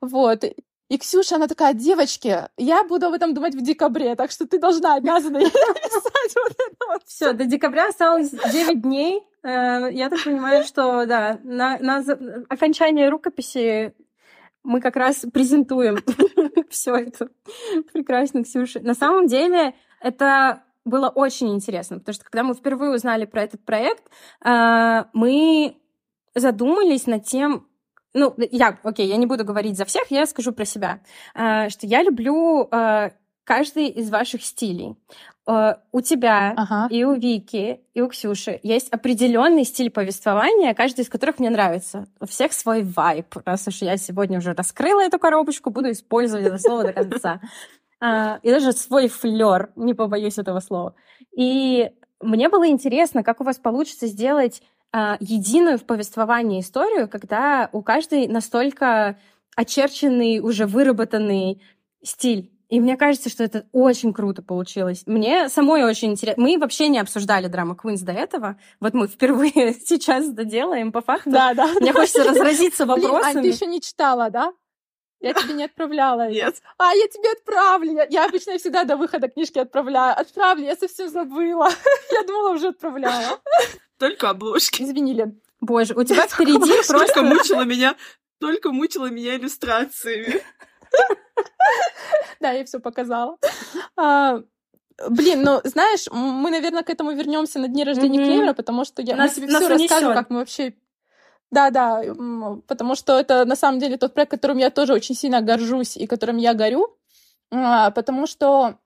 [0.00, 0.44] Вот.
[0.88, 4.58] И Ксюша, она такая, девочки, я буду об этом думать в декабре, так что ты
[4.58, 7.02] должна обязана написать вот это вот.
[7.04, 9.22] Все, до декабря осталось 9 дней.
[9.42, 12.02] Э, я так понимаю, что, да, на, на
[12.48, 13.94] окончание рукописи
[14.62, 15.98] мы как раз презентуем
[16.70, 17.28] все это
[17.92, 18.80] прекрасно, Ксюша.
[18.80, 23.62] На самом деле, это было очень интересно, потому что когда мы впервые узнали про этот
[23.62, 24.04] проект,
[24.42, 25.76] э, мы
[26.34, 27.67] задумались над тем,
[28.14, 31.00] ну, я, окей, я не буду говорить за всех, я скажу про себя,
[31.34, 33.10] э, что я люблю э,
[33.44, 34.96] каждый из ваших стилей.
[35.92, 36.88] У тебя ага.
[36.90, 42.06] и у Вики, и у Ксюши есть определенный стиль повествования, каждый из которых мне нравится.
[42.20, 43.34] У всех свой вайб.
[43.46, 47.40] Раз уж я сегодня уже раскрыла эту коробочку, буду использовать это слово до конца
[48.00, 50.94] и даже свой флер, не побоюсь этого слова.
[51.36, 51.90] И
[52.20, 54.62] мне было интересно, как у вас получится сделать
[55.20, 59.18] единую в повествовании историю, когда у каждой настолько
[59.54, 61.60] очерченный, уже выработанный
[62.02, 62.52] стиль.
[62.68, 65.02] И мне кажется, что это очень круто получилось.
[65.06, 66.42] Мне самой очень интересно.
[66.42, 68.58] Мы вообще не обсуждали драма Квинс до этого.
[68.78, 71.30] Вот мы впервые сейчас доделаем по факту.
[71.30, 71.72] Да, да.
[71.80, 73.32] Мне хочется разразиться вопросами.
[73.32, 74.52] Блин, а ты еще не читала, да?
[75.20, 76.28] Я тебе не отправляла.
[76.30, 76.62] Нет.
[76.76, 77.92] А, я тебе отправлю.
[77.92, 80.18] Я, я обычно всегда до выхода книжки отправляю.
[80.18, 81.70] Отправлю, я совсем забыла.
[82.12, 83.40] я думала, уже отправляла.
[83.98, 84.82] Только обложки.
[84.82, 85.40] Извини, Лен.
[85.60, 86.98] Боже, у тебя впереди просто...
[86.98, 87.96] Только мучила меня,
[88.38, 90.40] только мучила меня иллюстрациями.
[92.40, 93.36] Да, я все показала.
[93.96, 94.40] А,
[95.08, 99.28] блин, ну знаешь, мы, наверное, к этому вернемся на дне рождения Клевера, потому что я
[99.28, 100.74] тебе все расскажу, как мы вообще
[101.50, 102.02] да, да,
[102.66, 106.06] потому что это на самом деле тот проект, которым я тоже очень сильно горжусь и
[106.06, 106.96] которым я горю,
[107.50, 108.78] а, потому что,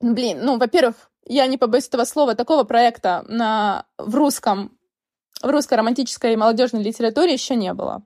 [0.00, 4.76] блин, ну, во-первых, я не побоюсь этого слова, такого проекта на, в русском
[5.42, 8.02] в русской романтической и молодежной литературе еще не было.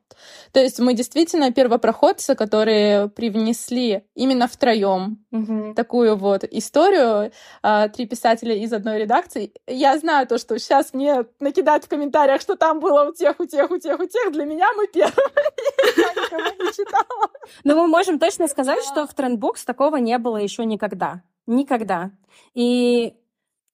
[0.53, 5.75] То есть мы действительно первопроходцы, которые привнесли именно втроем угу.
[5.75, 7.33] такую вот историю.
[7.63, 9.53] А, три писателя из одной редакции.
[9.67, 13.47] Я знаю то, что сейчас мне накидают в комментариях, что там было у тех, у
[13.47, 14.33] тех, у тех, у тех.
[14.33, 15.15] Для меня мы первые.
[15.97, 17.31] Я никого не читала.
[17.65, 21.23] Но мы можем точно сказать, что в Трендбукс такого не было еще никогда.
[21.47, 22.11] Никогда.
[22.55, 23.15] И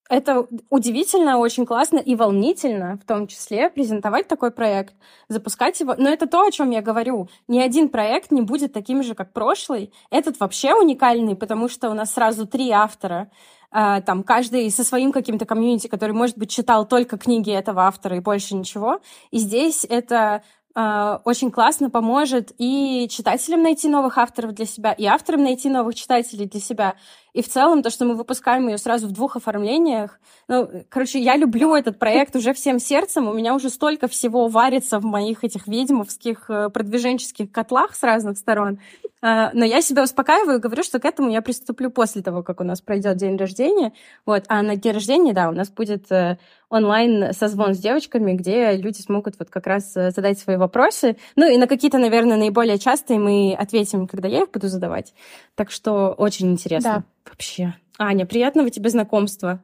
[0.08, 4.94] это удивительно, очень классно и волнительно, в том числе, презентовать такой проект,
[5.28, 5.94] запускать его.
[5.96, 7.28] Но это то, о чем я говорю.
[7.48, 9.92] Ни один проект не будет таким же, как прошлый.
[10.10, 13.30] Этот вообще уникальный, потому что у нас сразу три автора.
[13.70, 18.16] А, там каждый со своим каким-то комьюнити, который, может быть, читал только книги этого автора
[18.16, 19.00] и больше ничего.
[19.30, 20.42] И здесь это
[20.74, 25.94] а, очень классно поможет и читателям найти новых авторов для себя, и авторам найти новых
[25.94, 26.94] читателей для себя.
[27.32, 31.36] И в целом то, что мы выпускаем ее сразу в двух оформлениях, ну, короче, я
[31.36, 35.66] люблю этот проект уже всем сердцем, у меня уже столько всего варится в моих этих
[35.66, 38.78] ведьмовских э, продвиженческих котлах с разных сторон.
[39.24, 42.60] А, но я себя успокаиваю и говорю, что к этому я приступлю после того, как
[42.60, 43.92] у нас пройдет день рождения.
[44.26, 44.44] Вот.
[44.48, 49.00] А на день рождения, да, у нас будет э, онлайн созвон с девочками, где люди
[49.00, 51.16] смогут вот как раз э, задать свои вопросы.
[51.36, 55.14] Ну и на какие-то, наверное, наиболее частые мы ответим, когда я их буду задавать.
[55.54, 57.04] Так что очень интересно.
[57.21, 57.21] Да.
[57.24, 57.74] Вообще.
[57.98, 59.62] Аня, приятного тебе знакомства.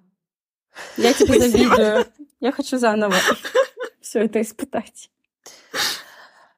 [0.96, 2.06] Я тебе завидую.
[2.40, 3.16] Я хочу заново
[4.00, 5.10] все это испытать.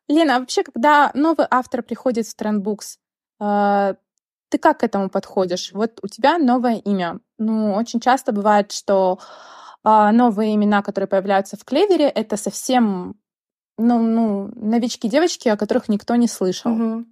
[0.09, 2.98] Лена, а вообще, когда новый автор приходит в Trendbooks,
[3.40, 3.94] э,
[4.48, 5.72] ты как к этому подходишь?
[5.72, 7.20] Вот у тебя новое имя.
[7.38, 9.20] Ну, очень часто бывает, что
[9.84, 13.16] э, новые имена, которые появляются в Клевере, это совсем
[13.78, 16.72] ну, ну, новички девочки, о которых никто не слышал.
[16.72, 17.05] Угу.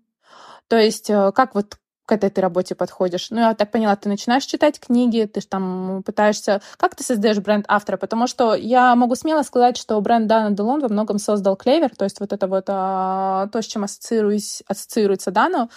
[0.69, 1.79] То есть, э, как вот
[2.09, 3.29] к этой работе подходишь?
[3.31, 6.63] Ну, я так поняла, ты начинаешь читать книги, ты там пытаешься...
[6.79, 7.99] Как ты создаешь бренд автора?
[7.99, 12.05] Потому что я могу смело сказать, что бренд Дана Делон во многом создал Клевер, то
[12.05, 15.69] есть вот это вот а, то, с чем ассоциируюсь, ассоциируется Дану.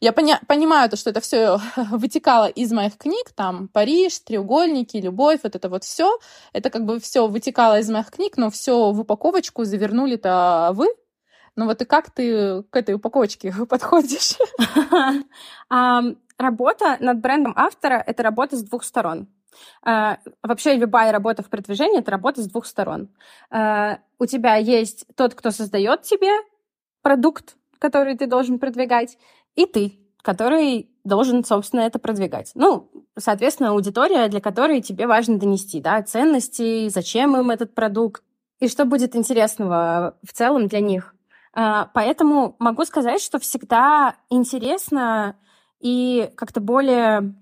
[0.00, 5.40] Я поня- понимаю то, что это все вытекало из моих книг, там Париж, треугольники, любовь,
[5.42, 6.18] вот это вот все.
[6.54, 10.88] Это как бы все вытекало из моих книг, но все в упаковочку завернули-то вы,
[11.56, 14.36] ну вот и как ты к этой упаковочке подходишь?
[16.38, 19.26] Работа над брендом автора— это работа с двух сторон.
[19.82, 23.08] А, вообще любая работа в продвижении— это работа с двух сторон.
[23.50, 26.30] А, у тебя есть тот, кто создает тебе
[27.00, 29.16] продукт, который ты должен продвигать,
[29.54, 32.52] и ты, который должен, собственно, это продвигать.
[32.54, 38.22] Ну, соответственно, аудитория, для которой тебе важно донести, да, ценности, зачем им этот продукт,
[38.60, 41.15] и что будет интересного в целом для них.
[41.58, 45.36] А, поэтому могу сказать, что всегда интересно
[45.80, 47.34] и как-то более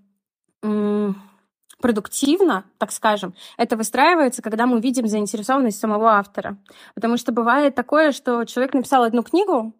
[1.82, 6.56] продуктивно, так скажем, это выстраивается, когда мы видим заинтересованность самого автора.
[6.94, 9.74] Потому что бывает такое, что человек написал одну книгу,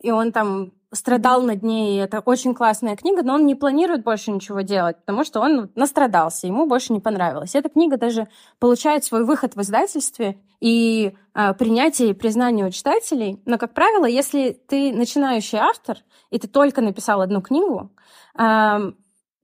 [0.00, 4.30] и он там страдал над ней, это очень классная книга, но он не планирует больше
[4.30, 7.54] ничего делать, потому что он настрадался, ему больше не понравилось.
[7.54, 8.28] Эта книга даже
[8.58, 13.40] получает свой выход в издательстве и э, принятие и признание у читателей.
[13.46, 15.96] Но, как правило, если ты начинающий автор,
[16.30, 17.90] и ты только написал одну книгу,
[18.38, 18.92] э,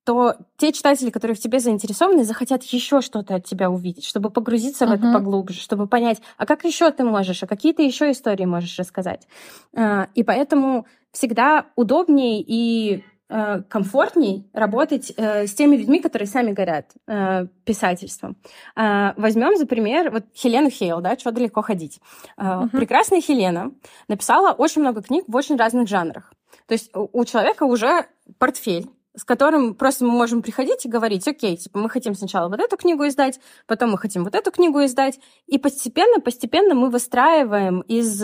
[0.08, 4.86] то те читатели, которые в тебе заинтересованы, захотят еще что-то от тебя увидеть, чтобы погрузиться
[4.86, 4.88] uh-huh.
[4.88, 8.46] в это поглубже, чтобы понять, а как еще ты можешь, а какие ты еще истории
[8.46, 9.28] можешь рассказать.
[9.76, 16.52] А, и поэтому всегда удобнее и э, комфортней работать э, с теми людьми, которые сами
[16.52, 18.38] горят э, писательством.
[18.74, 22.00] Возьмем за пример вот Хелену Хейл, да, «Чего далеко ходить».
[22.38, 22.70] Uh-huh.
[22.70, 23.72] Прекрасная Хелена
[24.08, 26.32] написала очень много книг в очень разных жанрах.
[26.66, 28.06] То есть у человека уже
[28.38, 28.88] портфель
[29.18, 32.76] с которым просто мы можем приходить и говорить, окей, типа, мы хотим сначала вот эту
[32.76, 38.22] книгу издать, потом мы хотим вот эту книгу издать, и постепенно, постепенно мы выстраиваем из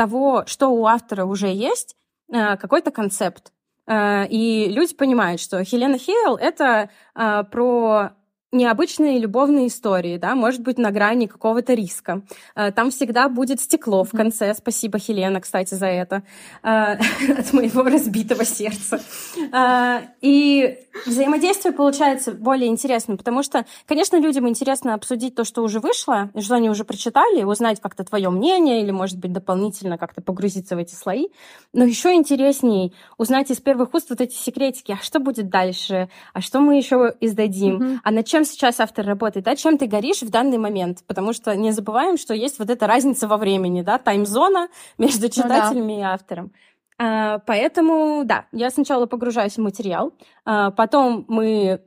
[0.00, 1.94] того, что у автора уже есть,
[2.32, 3.52] э, какой-то концепт.
[3.86, 8.12] Э, и люди понимают, что Хелена Хейл— это э, про
[8.52, 12.22] необычные любовные истории, да, может быть, на грани какого-то риска.
[12.56, 14.54] Э, там всегда будет стекло в конце.
[14.54, 16.22] Спасибо, Хелена, кстати, за это.
[16.62, 16.94] Э,
[17.38, 19.00] от моего разбитого сердца.
[19.52, 25.78] Э, и взаимодействие получается более интересным, потому что, конечно, людям интересно обсудить то, что уже
[25.78, 30.74] вышло, что они уже прочитали, узнать как-то твое мнение или, может быть, дополнительно как-то погрузиться
[30.74, 31.28] в эти слои.
[31.72, 36.40] Но еще интереснее узнать из первых уст вот эти секретики, а что будет дальше, а
[36.40, 40.22] что мы еще издадим, а над чем чем сейчас автор работает, да, чем ты горишь
[40.22, 43.98] в данный момент, потому что не забываем, что есть вот эта разница во времени, да,
[43.98, 44.68] таймзона
[44.98, 46.00] между читателями ну, да.
[46.00, 46.52] и автором.
[46.98, 50.12] А, поэтому, да, я сначала погружаюсь в материал,
[50.44, 51.82] а, потом мы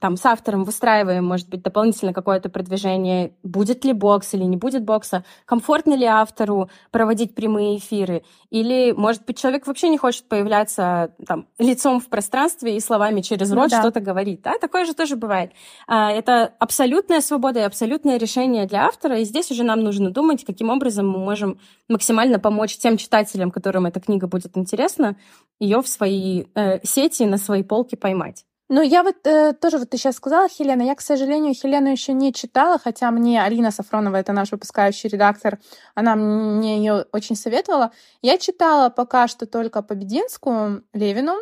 [0.00, 4.84] там с автором выстраиваем, может быть, дополнительно какое-то продвижение, будет ли бокс или не будет
[4.84, 11.12] бокса, комфортно ли автору проводить прямые эфиры, или, может быть, человек вообще не хочет появляться
[11.26, 13.80] там лицом в пространстве и словами через ну рот ну, да.
[13.80, 14.42] что-то говорить.
[14.42, 15.52] Да, такое же тоже бывает.
[15.86, 20.44] А, это абсолютная свобода и абсолютное решение для автора, и здесь уже нам нужно думать,
[20.44, 25.16] каким образом мы можем максимально помочь тем читателям, которым эта книга будет интересна,
[25.58, 28.44] ее в свои э, сети, на свои полки поймать.
[28.68, 32.12] Ну, я вот э, тоже, вот ты сейчас сказала, Хелена, я, к сожалению, Хелену еще
[32.12, 35.60] не читала, хотя мне Алина Сафронова, это наш выпускающий редактор,
[35.94, 37.92] она мне ее очень советовала.
[38.22, 41.34] Я читала пока что только Побединскую, Левину.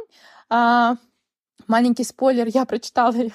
[0.51, 0.97] А,
[1.66, 3.33] маленький спойлер, я прочитала их.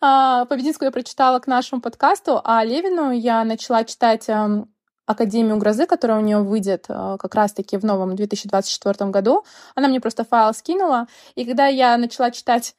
[0.00, 4.72] А, Побединскую я прочитала к нашему подкасту, а Левину я начала читать эм,
[5.06, 9.44] Академию грозы, которая у нее выйдет э, как раз-таки в новом 2024 году.
[9.74, 11.08] Она мне просто файл скинула.
[11.34, 12.74] И когда я начала читать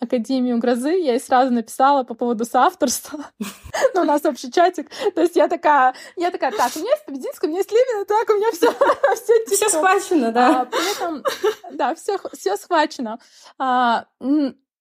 [0.00, 3.24] Академию грозы, я ей сразу написала по поводу соавторства.
[3.94, 4.90] ну, у нас общий чатик.
[5.14, 8.04] То есть я такая, я такая, так, у меня есть Побединская, у меня есть Левина,
[8.04, 8.72] так, у меня все,
[9.14, 10.62] все, все схвачено, да.
[10.62, 11.24] А, при этом,
[11.72, 13.18] да, все, все схвачено.
[13.58, 14.06] А,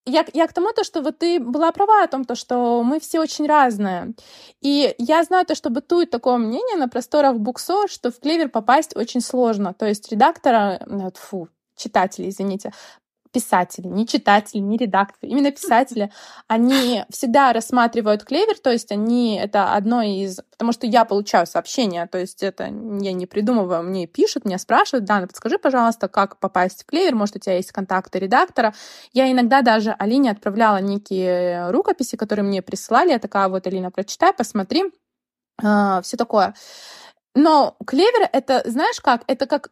[0.06, 3.00] я, я к тому, то, что вот ты была права о том, то, что мы
[3.00, 4.14] все очень разные.
[4.62, 8.96] И я знаю то, что бытует такое мнение на просторах Буксо, что в Клевер попасть
[8.98, 9.74] очень сложно.
[9.74, 10.86] То есть редактора,
[11.16, 12.74] фу, читатели, извините,
[13.34, 16.12] писатели, не читатели, не редакторы, именно писатели,
[16.48, 20.40] они всегда рассматривают клевер, то есть они это одно из...
[20.52, 25.06] Потому что я получаю сообщения, то есть это я не придумываю, мне пишут, меня спрашивают,
[25.06, 28.74] Дана, подскажи, пожалуйста, как попасть в клевер, может, у тебя есть контакты редактора.
[29.12, 34.32] Я иногда даже Алине отправляла некие рукописи, которые мне присылали, я такая, вот, Алина, прочитай,
[34.32, 34.84] посмотри,
[35.62, 36.54] а, все такое.
[37.36, 39.70] Но клевер это, знаешь как, это как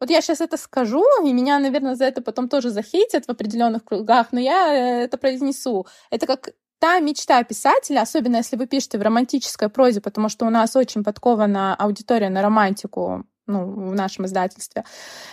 [0.00, 3.84] вот я сейчас это скажу, и меня, наверное, за это потом тоже захейтят в определенных
[3.84, 5.86] кругах, но я э, это произнесу.
[6.10, 10.50] Это как та мечта писателя, особенно если вы пишете в романтической прозе, потому что у
[10.50, 14.84] нас очень подкована аудитория на романтику, ну, в нашем издательстве.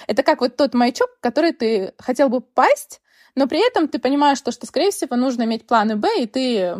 [0.07, 3.01] Это как вот тот маячок, который ты хотел бы попасть,
[3.35, 6.75] но при этом ты понимаешь, что, что скорее всего, нужно иметь планы Б, и ты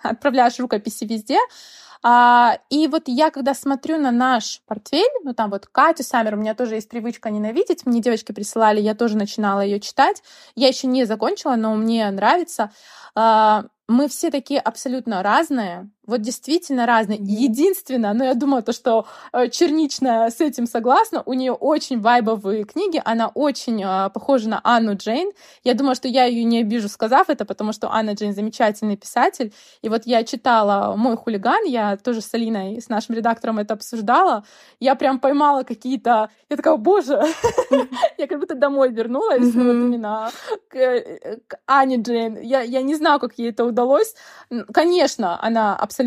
[0.10, 1.38] отправляешь рукописи везде,
[2.02, 6.38] а, и вот я, когда смотрю на наш портфель, ну там вот Катю Саммер, у
[6.38, 10.22] меня тоже есть привычка ненавидеть, мне девочки присылали, я тоже начинала ее читать.
[10.54, 12.70] Я еще не закончила, но мне нравится.
[13.14, 17.18] А, мы все такие абсолютно разные, вот действительно разные.
[17.20, 22.64] Единственное, но я думаю, то, что э, Черничная с этим согласна, у нее очень вайбовые
[22.64, 25.30] книги, она очень э, похожа на Анну Джейн.
[25.64, 29.54] Я думаю, что я ее не обижу, сказав это, потому что Анна Джейн замечательный писатель.
[29.82, 34.44] И вот я читала «Мой хулиган», я тоже с Алиной, с нашим редактором это обсуждала.
[34.80, 36.30] Я прям поймала какие-то...
[36.48, 37.22] Я такая, боже,
[38.18, 40.30] я как будто домой вернулась вот именно
[40.72, 42.40] э, к Ане Джейн.
[42.40, 44.14] Я не знаю, как ей это удалось.
[44.72, 45.99] Конечно, она абсолютно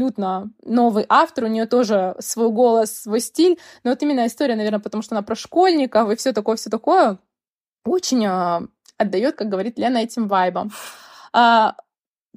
[0.64, 5.02] новый автор, у нее тоже свой голос, свой стиль, но вот именно история, наверное, потому
[5.02, 7.20] что она про школьников и все такое, все такое,
[7.86, 8.68] очень э,
[8.98, 10.72] отдает, как говорит Лена, этим вайбом.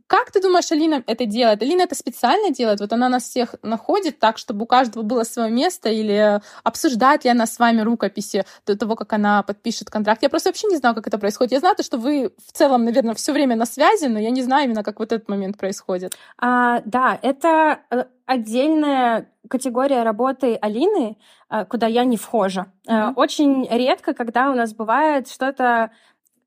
[0.07, 1.63] Как ты думаешь, Алина это делает?
[1.63, 2.81] Алина это специально делает?
[2.81, 5.89] Вот она нас всех находит так, чтобы у каждого было свое место?
[5.89, 10.23] Или обсуждает ли она с вами рукописи до того, как она подпишет контракт?
[10.23, 11.53] Я просто вообще не знаю, как это происходит.
[11.53, 14.43] Я знаю, то, что вы в целом, наверное, все время на связи, но я не
[14.43, 16.17] знаю именно, как вот этот момент происходит.
[16.39, 21.17] А, да, это э, отдельная категория работы Алины,
[21.51, 22.67] э, куда я не вхожа.
[22.89, 23.15] Mm-hmm.
[23.17, 25.91] Очень редко, когда у нас бывает что-то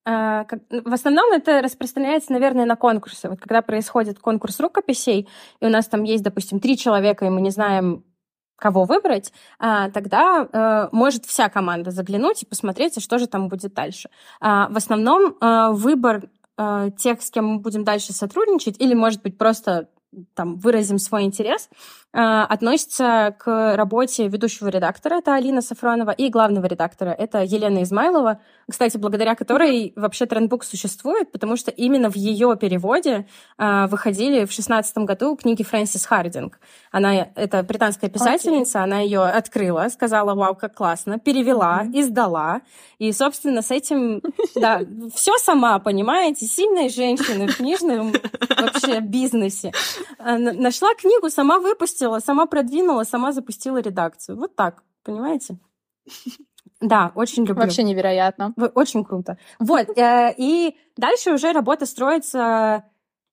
[0.10, 3.30] в основном это распространяется, наверное, на конкурсы.
[3.30, 5.28] Вот когда происходит конкурс рукописей,
[5.60, 8.03] и у нас там есть, допустим, три человека, и мы не знаем,
[8.60, 13.47] кого выбрать, а, тогда э, может вся команда заглянуть и посмотреть, а что же там
[13.47, 14.10] будет дальше.
[14.41, 19.22] А, в основном э, выбор э, тех, с кем мы будем дальше сотрудничать, или, может
[19.22, 19.88] быть, просто
[20.34, 21.70] там выразим свой интерес,
[22.12, 28.41] а, относится к работе ведущего редактора, это Алина Сафронова, и главного редактора, это Елена Измайлова,
[28.70, 34.51] кстати, благодаря которой вообще Трендбук существует, потому что именно в ее переводе а, выходили в
[34.51, 36.59] шестнадцатом году книги Фрэнсис Хардинг.
[36.91, 38.84] Она, это британская писательница, okay.
[38.84, 41.99] она ее открыла, сказала, вау, как классно, перевела, mm-hmm.
[41.99, 42.61] издала,
[42.97, 44.22] и, собственно, с этим,
[44.55, 44.82] да,
[45.13, 48.13] все сама, понимаете, сильная женщина в книжном
[48.57, 49.72] вообще бизнесе.
[50.17, 54.38] А, нашла книгу, сама выпустила, сама продвинула, сама запустила редакцию.
[54.38, 55.57] Вот так, понимаете?
[56.82, 57.63] Да, очень люблю.
[57.63, 58.53] Вообще невероятно.
[58.73, 59.38] Очень круто.
[59.59, 62.86] Вот, э, и дальше уже работа строится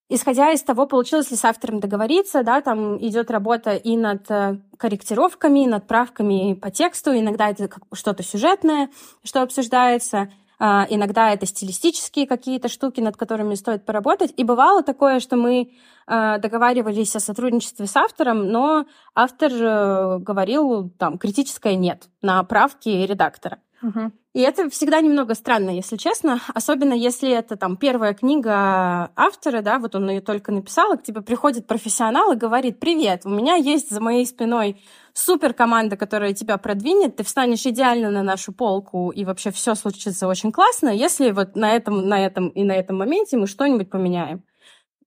[0.08, 4.58] исходя из того, получилось ли с автором договориться, да, там идет работа и над э,
[4.78, 8.90] корректировками, над правками по тексту, иногда это что-то сюжетное,
[9.24, 10.30] что обсуждается.
[10.58, 14.32] А, иногда это стилистические какие-то штуки, над которыми стоит поработать.
[14.36, 15.72] И бывало такое, что мы
[16.06, 22.88] а, договаривались о сотрудничестве с автором, но автор э, говорил там критическое нет на правки
[22.88, 23.58] редактора.
[23.82, 24.12] Угу.
[24.36, 29.78] И это всегда немного странно, если честно, особенно если это там первая книга автора, да,
[29.78, 33.54] вот он ее только написал, и к тебе приходит профессионал и говорит, привет, у меня
[33.54, 34.78] есть за моей спиной
[35.14, 40.28] супер команда, которая тебя продвинет, ты встанешь идеально на нашу полку, и вообще все случится
[40.28, 44.42] очень классно, если вот на этом, на этом и на этом моменте мы что-нибудь поменяем.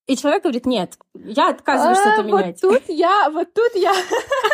[0.10, 2.64] И человек говорит, нет, я отказываюсь что-то а, менять.
[2.64, 3.94] Вот тут я, вот тут я,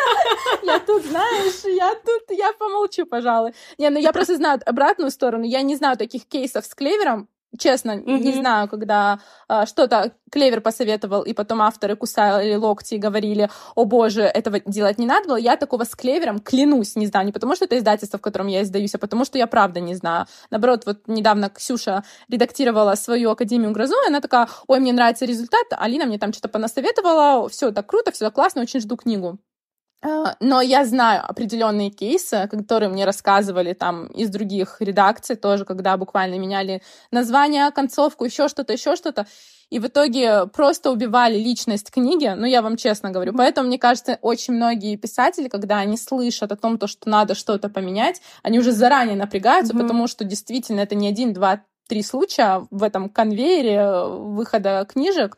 [0.62, 3.54] я тут, знаешь, я тут, я помолчу, пожалуй.
[3.78, 7.28] Не, ну я просто знаю обратную сторону, я не знаю таких кейсов с клевером,
[7.58, 8.18] Честно, mm-hmm.
[8.18, 13.84] не знаю, когда э, что-то Клевер посоветовал, и потом авторы кусали локти и говорили, о
[13.84, 15.36] боже, этого делать не надо было.
[15.36, 17.26] Я такого с Клевером клянусь не знаю.
[17.26, 19.94] Не потому, что это издательство, в котором я издаюсь, а потому, что я правда не
[19.94, 20.26] знаю.
[20.50, 25.66] Наоборот, вот недавно Ксюша редактировала свою Академию Грозу, и она такая, ой, мне нравится результат,
[25.70, 29.38] Алина мне там что-то понасоветовала, все так круто, все так классно, очень жду книгу.
[30.02, 35.96] А, но я знаю определенные кейсы, которые мне рассказывали там из других редакций тоже, когда
[35.96, 39.26] буквально меняли название, концовку, еще что-то, еще что-то.
[39.68, 43.32] И в итоге просто убивали личность книги, ну, я вам честно говорю.
[43.36, 47.68] Поэтому, мне кажется, очень многие писатели, когда они слышат о том, то, что надо что-то
[47.68, 49.80] поменять, они уже заранее напрягаются, mm-hmm.
[49.80, 55.36] потому что действительно это не один, два, три случая в этом конвейере выхода книжек,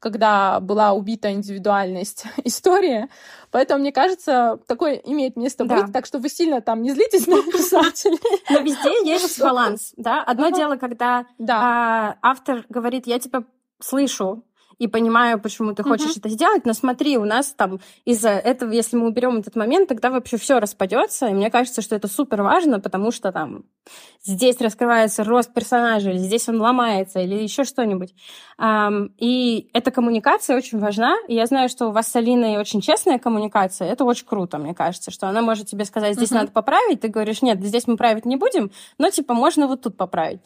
[0.00, 3.08] когда была убита индивидуальность истории.
[3.50, 5.82] Поэтому, мне кажется, такое имеет место да.
[5.82, 8.18] быть, так что вы сильно там не злитесь на писателей.
[8.50, 10.22] Но везде есть баланс, да?
[10.22, 13.44] Одно дело, когда а, автор говорит, я тебя
[13.80, 14.42] слышу,
[14.80, 18.96] и понимаю, почему ты хочешь это сделать, но смотри, у нас там из-за этого, если
[18.96, 21.26] мы уберем этот момент, тогда вообще все распадется.
[21.26, 23.64] И мне кажется, что это супер важно, потому что там
[24.24, 28.14] здесь раскрывается рост персонажа, или здесь он ломается, или еще что-нибудь.
[29.18, 31.14] И эта коммуникация очень важна.
[31.28, 33.86] И я знаю, что у вас с Алиной очень честная коммуникация.
[33.92, 37.42] Это очень круто, мне кажется, что она может тебе сказать, здесь надо поправить, ты говоришь,
[37.42, 40.40] нет, здесь мы править не будем, но типа можно вот тут поправить.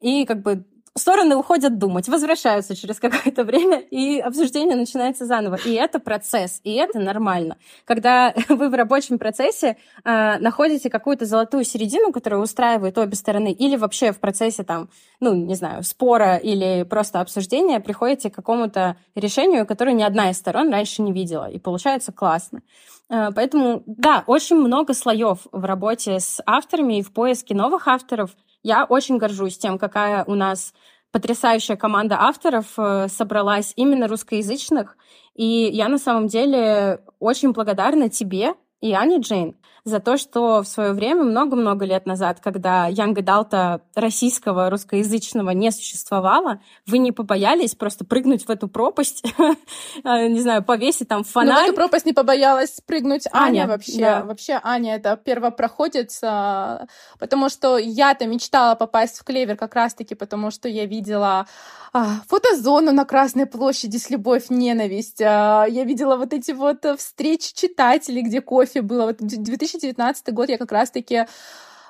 [0.00, 0.64] И как бы
[0.96, 5.56] стороны уходят думать, возвращаются через какое-то время, и обсуждение начинается заново.
[5.64, 7.56] И это процесс, и это нормально.
[7.84, 13.76] Когда вы в рабочем процессе э, находите какую-то золотую середину, которая устраивает обе стороны, или
[13.76, 14.88] вообще в процессе там,
[15.18, 20.38] ну, не знаю, спора или просто обсуждения приходите к какому-то решению, которое ни одна из
[20.38, 22.62] сторон раньше не видела, и получается классно.
[23.10, 28.30] Э, поэтому, да, очень много слоев в работе с авторами и в поиске новых авторов—
[28.64, 30.74] я очень горжусь тем, какая у нас
[31.12, 34.96] потрясающая команда авторов э, собралась именно русскоязычных.
[35.36, 39.54] И я на самом деле очень благодарна тебе и Ане Джейн
[39.84, 45.70] за то, что в свое время, много-много лет назад, когда Янга Далта российского, русскоязычного не
[45.70, 49.22] существовало, вы не побоялись просто прыгнуть в эту пропасть,
[50.04, 51.54] э, не знаю, повесить там фонарь.
[51.54, 54.00] Но в эту пропасть не побоялась прыгнуть Аня, Аня вообще.
[54.00, 54.24] Да.
[54.24, 56.20] Вообще Аня это первопроходец,
[57.18, 61.46] потому что я-то мечтала попасть в Клевер как раз-таки, потому что я видела
[61.96, 65.22] а, фотозону на Красной площади с любовь, ненависть.
[65.22, 69.06] А, я видела вот эти вот встречи читателей, где кофе было.
[69.06, 69.18] Вот
[69.78, 71.26] 2019 год я как раз-таки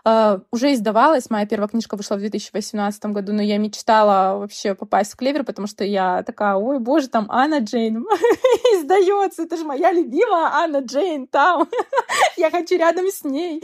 [0.07, 5.15] Uh, уже издавалась, моя первая книжка вышла в 2018 году, но я мечтала вообще попасть
[5.15, 7.97] в Клевер, потому что я такая, ой, боже, там Анна Джейн
[8.77, 11.67] издается, это же моя любимая Анна Джейн там,
[12.37, 13.63] я хочу рядом с ней.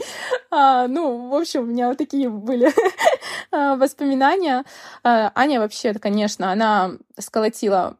[0.49, 2.73] Uh, ну, в общем, у меня вот такие были
[3.51, 4.65] uh, воспоминания.
[5.03, 7.97] Аня вообще, конечно, она сколотила,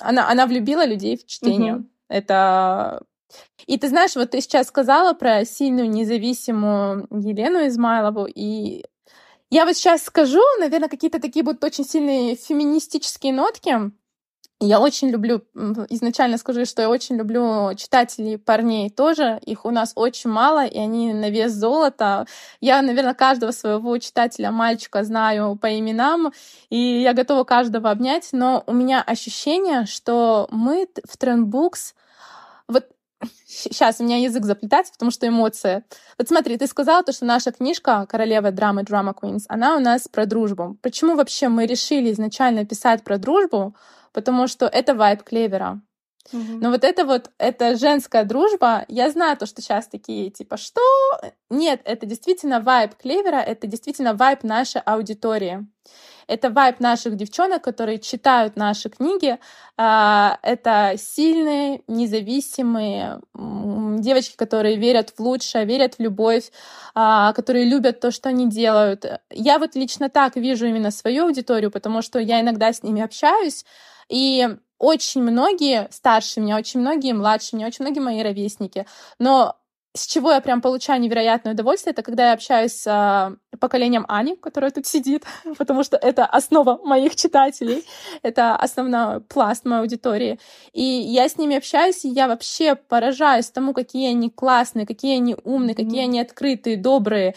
[0.00, 1.74] она, она влюбила людей в чтение.
[1.74, 1.86] Mm-hmm.
[2.08, 3.02] Это
[3.66, 8.84] и ты знаешь, вот ты сейчас сказала про сильную независимую Елену Измайлову, и
[9.50, 13.92] я вот сейчас скажу, наверное, какие-то такие будут очень сильные феминистические нотки.
[14.60, 15.42] Я очень люблю,
[15.90, 19.38] изначально скажу, что я очень люблю читателей парней тоже.
[19.44, 22.26] Их у нас очень мало, и они на вес золота.
[22.60, 26.32] Я, наверное, каждого своего читателя, мальчика знаю по именам,
[26.70, 31.94] и я готова каждого обнять, но у меня ощущение, что мы в Трендбукс
[33.46, 35.84] Сейчас у меня язык заплетается, потому что эмоции.
[36.18, 40.08] Вот смотри, ты сказала то, что наша книжка «Королева драмы Drama Queens», она у нас
[40.08, 40.76] про дружбу.
[40.82, 43.74] Почему вообще мы решили изначально писать про дружбу?
[44.12, 45.80] Потому что это вайб Клевера.
[46.32, 46.58] Угу.
[46.60, 50.80] Но вот это вот, это женская дружба, я знаю то, что сейчас такие, типа, что?
[51.50, 55.66] Нет, это действительно вайб Клевера, это действительно вайб нашей аудитории.
[56.26, 59.38] Это вайб наших девчонок, которые читают наши книги.
[59.76, 66.50] А, это сильные, независимые, девочки, которые верят в лучшее, верят в любовь,
[66.94, 69.04] а, которые любят то, что они делают.
[69.30, 73.64] Я вот лично так вижу именно свою аудиторию, потому что я иногда с ними общаюсь,
[74.08, 74.48] и
[74.78, 78.86] очень многие старше меня, очень многие младше меня, очень многие мои ровесники,
[79.18, 79.56] но
[79.96, 84.34] с чего я прям получаю невероятное удовольствие, это когда я общаюсь с э, поколением Ани,
[84.34, 85.24] которая тут сидит,
[85.58, 87.84] потому что это основа моих читателей,
[88.22, 90.40] это основной пласт моей аудитории.
[90.72, 95.36] И я с ними общаюсь, и я вообще поражаюсь тому, какие они классные, какие они
[95.44, 97.36] умные, какие они открытые, добрые.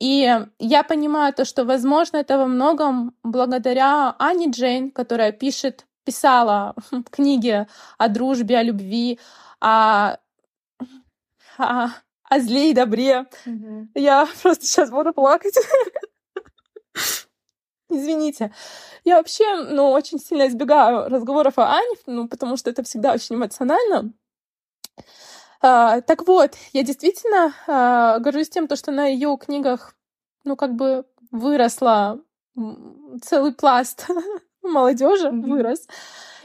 [0.00, 6.74] И я понимаю то, что, возможно, это во многом благодаря Ани Джейн, которая пишет, писала
[7.10, 7.66] книги
[7.98, 9.20] о дружбе, о любви,
[9.60, 10.16] о
[11.58, 11.88] о,
[12.24, 13.26] о зле и добре.
[13.46, 13.88] Угу.
[13.94, 15.54] Я просто сейчас буду плакать.
[17.90, 18.52] Извините.
[19.04, 23.36] Я вообще, ну, очень сильно избегаю разговоров о Ане, ну, потому что это всегда очень
[23.36, 24.12] эмоционально.
[25.60, 29.96] А, так вот, я действительно а, горжусь тем, то, что на ее книгах,
[30.44, 32.20] ну, как бы выросла
[33.22, 34.06] целый пласт
[34.62, 35.40] молодежи mm-hmm.
[35.42, 35.86] вырос.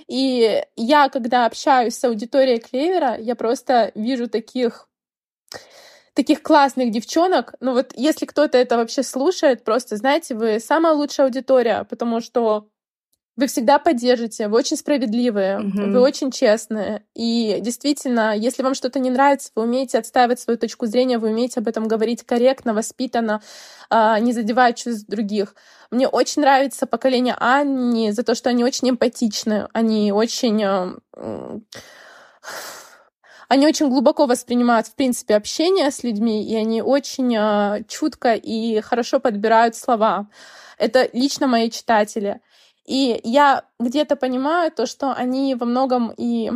[0.07, 4.88] И я, когда общаюсь с аудиторией Клевера, я просто вижу таких
[6.13, 7.55] таких классных девчонок.
[7.59, 12.67] Ну вот если кто-то это вообще слушает, просто знаете, вы самая лучшая аудитория, потому что
[13.39, 15.91] вы всегда поддержите, вы очень справедливые, mm-hmm.
[15.91, 17.03] вы очень честные.
[17.15, 21.61] И действительно, если вам что-то не нравится, вы умеете отстаивать свою точку зрения, вы умеете
[21.61, 23.41] об этом говорить корректно, воспитанно,
[23.89, 25.55] а, не задевая чувств других.
[25.89, 30.97] Мне очень нравится поколение Анни за то, что они очень эмпатичны, они очень
[33.49, 38.79] они очень глубоко воспринимают, в принципе, общение с людьми, и они очень э, чутко и
[38.79, 40.29] хорошо подбирают слова.
[40.77, 42.41] Это лично мои читатели.
[42.85, 46.51] И я где-то понимаю то, что они во многом и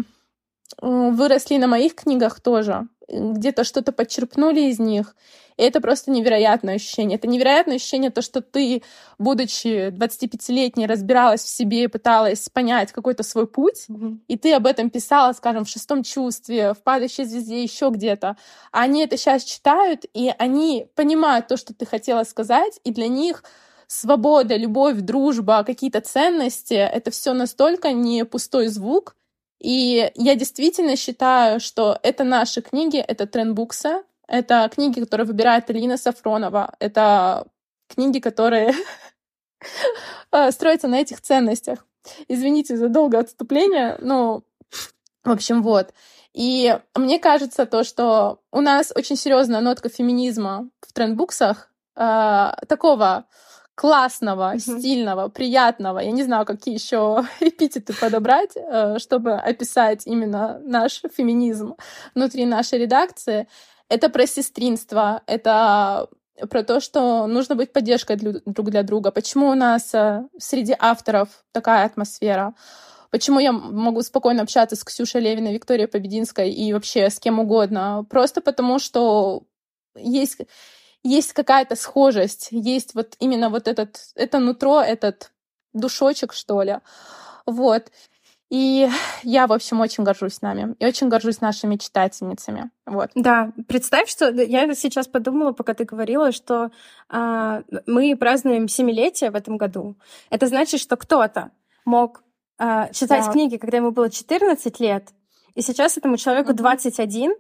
[0.82, 5.16] выросли на моих книгах тоже, где-то что-то подчерпнули из них.
[5.58, 7.18] И это просто невероятное ощущение.
[7.18, 8.82] Это невероятное ощущение, то, что ты,
[9.20, 14.20] будучи 25-летней, разбиралась в себе и пыталась понять какой-то свой путь, mm-hmm.
[14.28, 18.36] и ты об этом писала, скажем, в шестом чувстве, в падающей звезде, еще где-то.
[18.72, 23.08] А они это сейчас читают, и они понимают то, что ты хотела сказать, и для
[23.08, 23.44] них
[23.88, 29.16] свобода, любовь, дружба, какие-то ценности— это все настолько не пустой звук,
[29.64, 35.96] и я действительно считаю, что это наши книги, это трендбуксы, это книги, которые выбирает Алина
[35.96, 36.76] Сафронова.
[36.80, 37.48] Это
[37.88, 38.74] книги, которые
[40.32, 41.88] э, строятся на этих ценностях.
[42.28, 44.44] Извините за долгое отступление, но,
[45.24, 45.94] в общем, вот.
[46.34, 53.28] И мне кажется то, что у нас очень серьезная нотка феминизма в трендбуксах, э, такого
[53.76, 54.80] классного, mm-hmm.
[54.80, 56.00] стильного, приятного.
[56.00, 61.76] Я не знаю, какие еще эпитеты подобрать, э, чтобы описать именно наш феминизм
[62.16, 63.48] внутри нашей редакции.
[63.90, 66.08] Это про сестринство, это
[66.50, 69.12] про то, что нужно быть поддержкой друг для друга.
[69.12, 72.54] Почему у нас э, среди авторов такая атмосфера?
[73.10, 78.06] Почему я могу спокойно общаться с Ксюшей Левиной, Викторией Побединской и вообще с кем угодно?
[78.10, 79.44] Просто потому, что
[79.96, 80.42] есть,
[81.04, 85.32] есть какая-то схожесть, есть вот именно вот этот, это нутро, этот
[85.74, 86.78] душочек, что ли.
[87.46, 87.92] Вот.
[88.50, 88.88] И
[89.24, 92.70] я, в общем, очень горжусь нами и очень горжусь нашими читательницами.
[92.86, 93.10] Вот.
[93.16, 96.70] Да, представь, что я сейчас подумала, пока ты говорила, что
[97.10, 99.96] э, мы празднуем семилетие в этом году.
[100.30, 101.50] Это значит, что кто-то
[101.84, 102.22] мог
[102.60, 103.32] э, читать да.
[103.32, 105.10] книги, когда ему было 14 лет,
[105.56, 106.58] и сейчас этому человеку mm-hmm.
[106.58, 107.36] 21,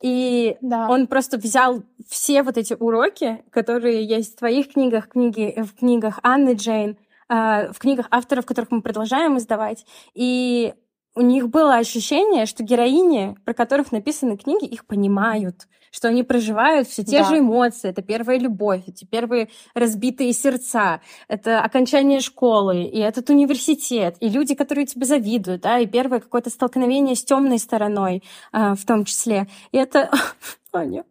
[0.00, 0.88] и да.
[0.88, 6.20] он просто взял все вот эти уроки, которые есть в твоих книгах, книги в книгах
[6.22, 6.96] Анны Джейн,
[7.28, 9.84] Э, в книгах авторов, которых мы продолжаем издавать.
[10.14, 10.72] И
[11.18, 16.86] у них было ощущение, что героини, про которых написаны книги, их понимают, что они проживают
[16.86, 17.24] все те да.
[17.24, 17.90] же эмоции.
[17.90, 24.54] Это первая любовь, эти первые разбитые сердца, это окончание школы, и этот университет, и люди,
[24.54, 29.48] которые тебе завидуют, да, и первое какое-то столкновение с темной стороной э, в том числе.
[29.72, 30.10] И это...
[30.72, 31.04] Аня.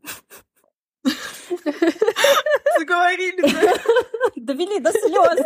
[2.79, 3.73] Заговорили, да?
[4.37, 5.39] Довели до слез.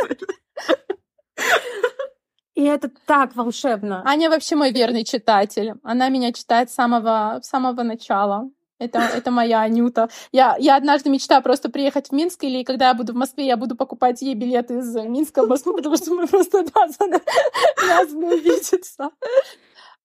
[2.54, 4.02] И это так волшебно.
[4.06, 5.76] Аня вообще мой верный читатель.
[5.84, 8.50] Она меня читает с самого, с самого начала.
[8.78, 10.10] Это, это моя Анюта.
[10.32, 13.56] Я, я однажды мечтаю просто приехать в Минск, или когда я буду в Москве, я
[13.56, 17.22] буду покупать ей билеты из Минска в Москву, потому что мы просто обязаны,
[17.78, 19.12] обязаны увидеться.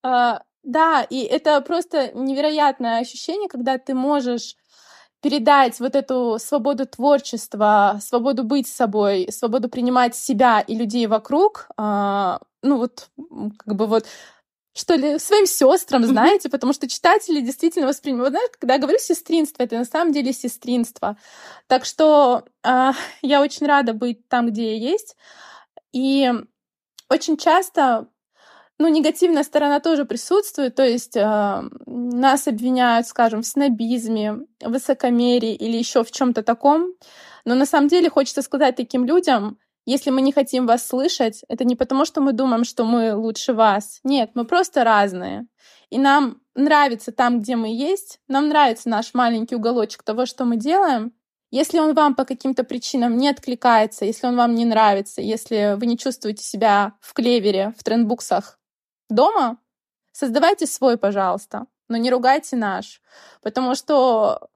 [0.02, 4.56] А, да, и это просто невероятное ощущение, когда ты можешь
[5.26, 12.38] передать вот эту свободу творчества, свободу быть собой, свободу принимать себя и людей вокруг, а,
[12.62, 13.10] ну вот
[13.58, 14.06] как бы вот
[14.72, 18.30] что ли, своим сестрам, знаете, потому что читатели действительно воспринимают.
[18.30, 21.16] Знаешь, когда я говорю сестринство, это на самом деле сестринство.
[21.66, 22.92] Так что э,
[23.22, 25.16] я очень рада быть там, где я есть.
[25.92, 26.30] И
[27.08, 28.06] очень часто
[28.78, 35.76] ну, негативная сторона тоже присутствует, то есть э, нас обвиняют, скажем, в снобизме, высокомерии или
[35.76, 36.92] еще в чем-то таком.
[37.46, 41.64] Но на самом деле хочется сказать таким людям, если мы не хотим вас слышать, это
[41.64, 44.00] не потому, что мы думаем, что мы лучше вас.
[44.02, 45.46] Нет, мы просто разные.
[45.90, 50.56] И нам нравится там, где мы есть, нам нравится наш маленький уголочек того, что мы
[50.56, 51.12] делаем.
[51.52, 55.86] Если он вам по каким-то причинам не откликается, если он вам не нравится, если вы
[55.86, 58.58] не чувствуете себя в клевере, в трендбуксах
[59.08, 59.58] дома,
[60.12, 63.00] создавайте свой, пожалуйста, но не ругайте наш.
[63.42, 64.48] Потому что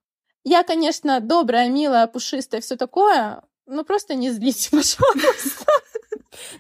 [0.45, 5.67] я, конечно, добрая, милая, пушистая, все такое, ну, просто не злите, пожалуйста.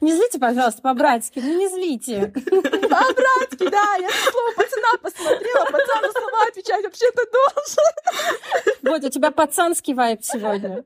[0.00, 2.32] Не злите, пожалуйста, по-братски, ну не злите.
[2.34, 8.82] По-братски, да, я слово пацана посмотрела, пацан на слова отвечать вообще-то должен.
[8.82, 10.84] Вот, у тебя пацанский вайб сегодня.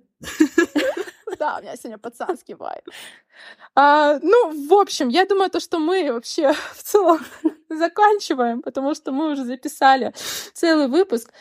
[1.38, 2.84] Да, у меня сегодня пацанский вайб.
[3.74, 7.20] А, ну, в общем, я думаю, то, что мы вообще в целом
[7.68, 10.12] заканчиваем, потому что мы уже записали
[10.52, 11.32] целый выпуск.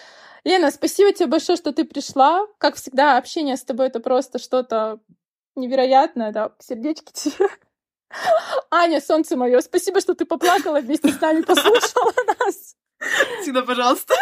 [0.44, 2.46] Лена, спасибо тебе большое, что ты пришла.
[2.58, 5.00] Как всегда, общение с тобой— это просто что-то
[5.56, 7.48] невероятное, да, сердечки тебе.
[8.72, 12.76] Аня, солнце мое, спасибо, что ты поплакала вместе с нами, послушала нас.
[13.42, 14.14] Всегда, пожалуйста.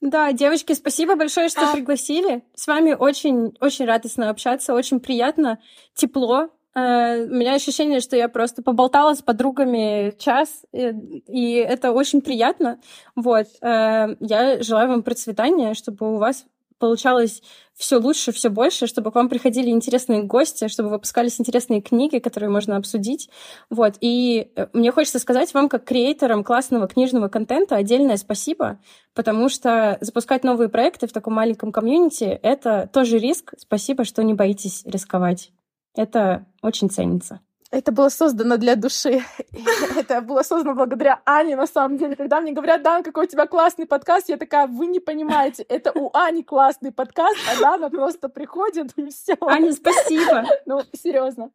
[0.00, 1.72] Да, девочки, спасибо большое, что а...
[1.72, 2.42] пригласили.
[2.54, 5.58] С вами очень, очень радостно общаться, очень приятно,
[5.94, 6.48] тепло.
[6.74, 12.80] Э, у меня ощущение, что я просто поболтала с подругами час, и это очень приятно.
[13.16, 13.46] Вот.
[13.60, 16.46] Э, я желаю вам процветания, чтобы у вас
[16.80, 17.42] получалось
[17.74, 22.50] все лучше, все больше, чтобы к вам приходили интересные гости, чтобы выпускались интересные книги, которые
[22.50, 23.30] можно обсудить.
[23.70, 23.94] Вот.
[24.00, 28.80] И э, мне хочется сказать вам, как креаторам классного книжного контента, отдельное спасибо,
[29.14, 33.54] потому что запускать новые проекты в таком маленьком комьюнити— это тоже риск.
[33.56, 35.52] Спасибо, что не боитесь рисковать.
[35.94, 37.40] Это очень ценится.
[37.70, 39.22] Это было создано для души.
[39.96, 42.16] Это было создано благодаря Ане, на самом деле.
[42.16, 45.92] Когда мне говорят, Дан, какой у тебя классный подкаст, я такая, вы не понимаете, это
[45.94, 49.36] у Ани классный подкаст, а Дана просто приходит и все.
[49.40, 50.44] Аня, спасибо.
[50.66, 51.50] Ну, серьезно.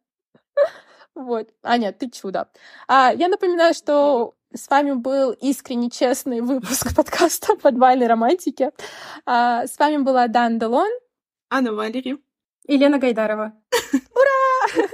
[1.14, 1.48] Вот.
[1.62, 2.48] Аня, ты чудо.
[2.88, 8.70] А, я напоминаю, что с вами был искренне честный выпуск подкаста «Подвальной романтики».
[9.26, 10.90] А, с вами была Дан Делон.
[11.50, 12.25] Анна Валерий.
[12.66, 13.52] И Лена Гайдарова.
[14.14, 14.86] Ура!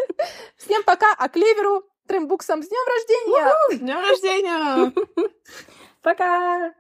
[0.57, 3.55] Всем пока, а Клеверу Трембуксом с днем рождения!
[3.71, 4.93] С днем рождения!
[6.03, 6.75] Пока!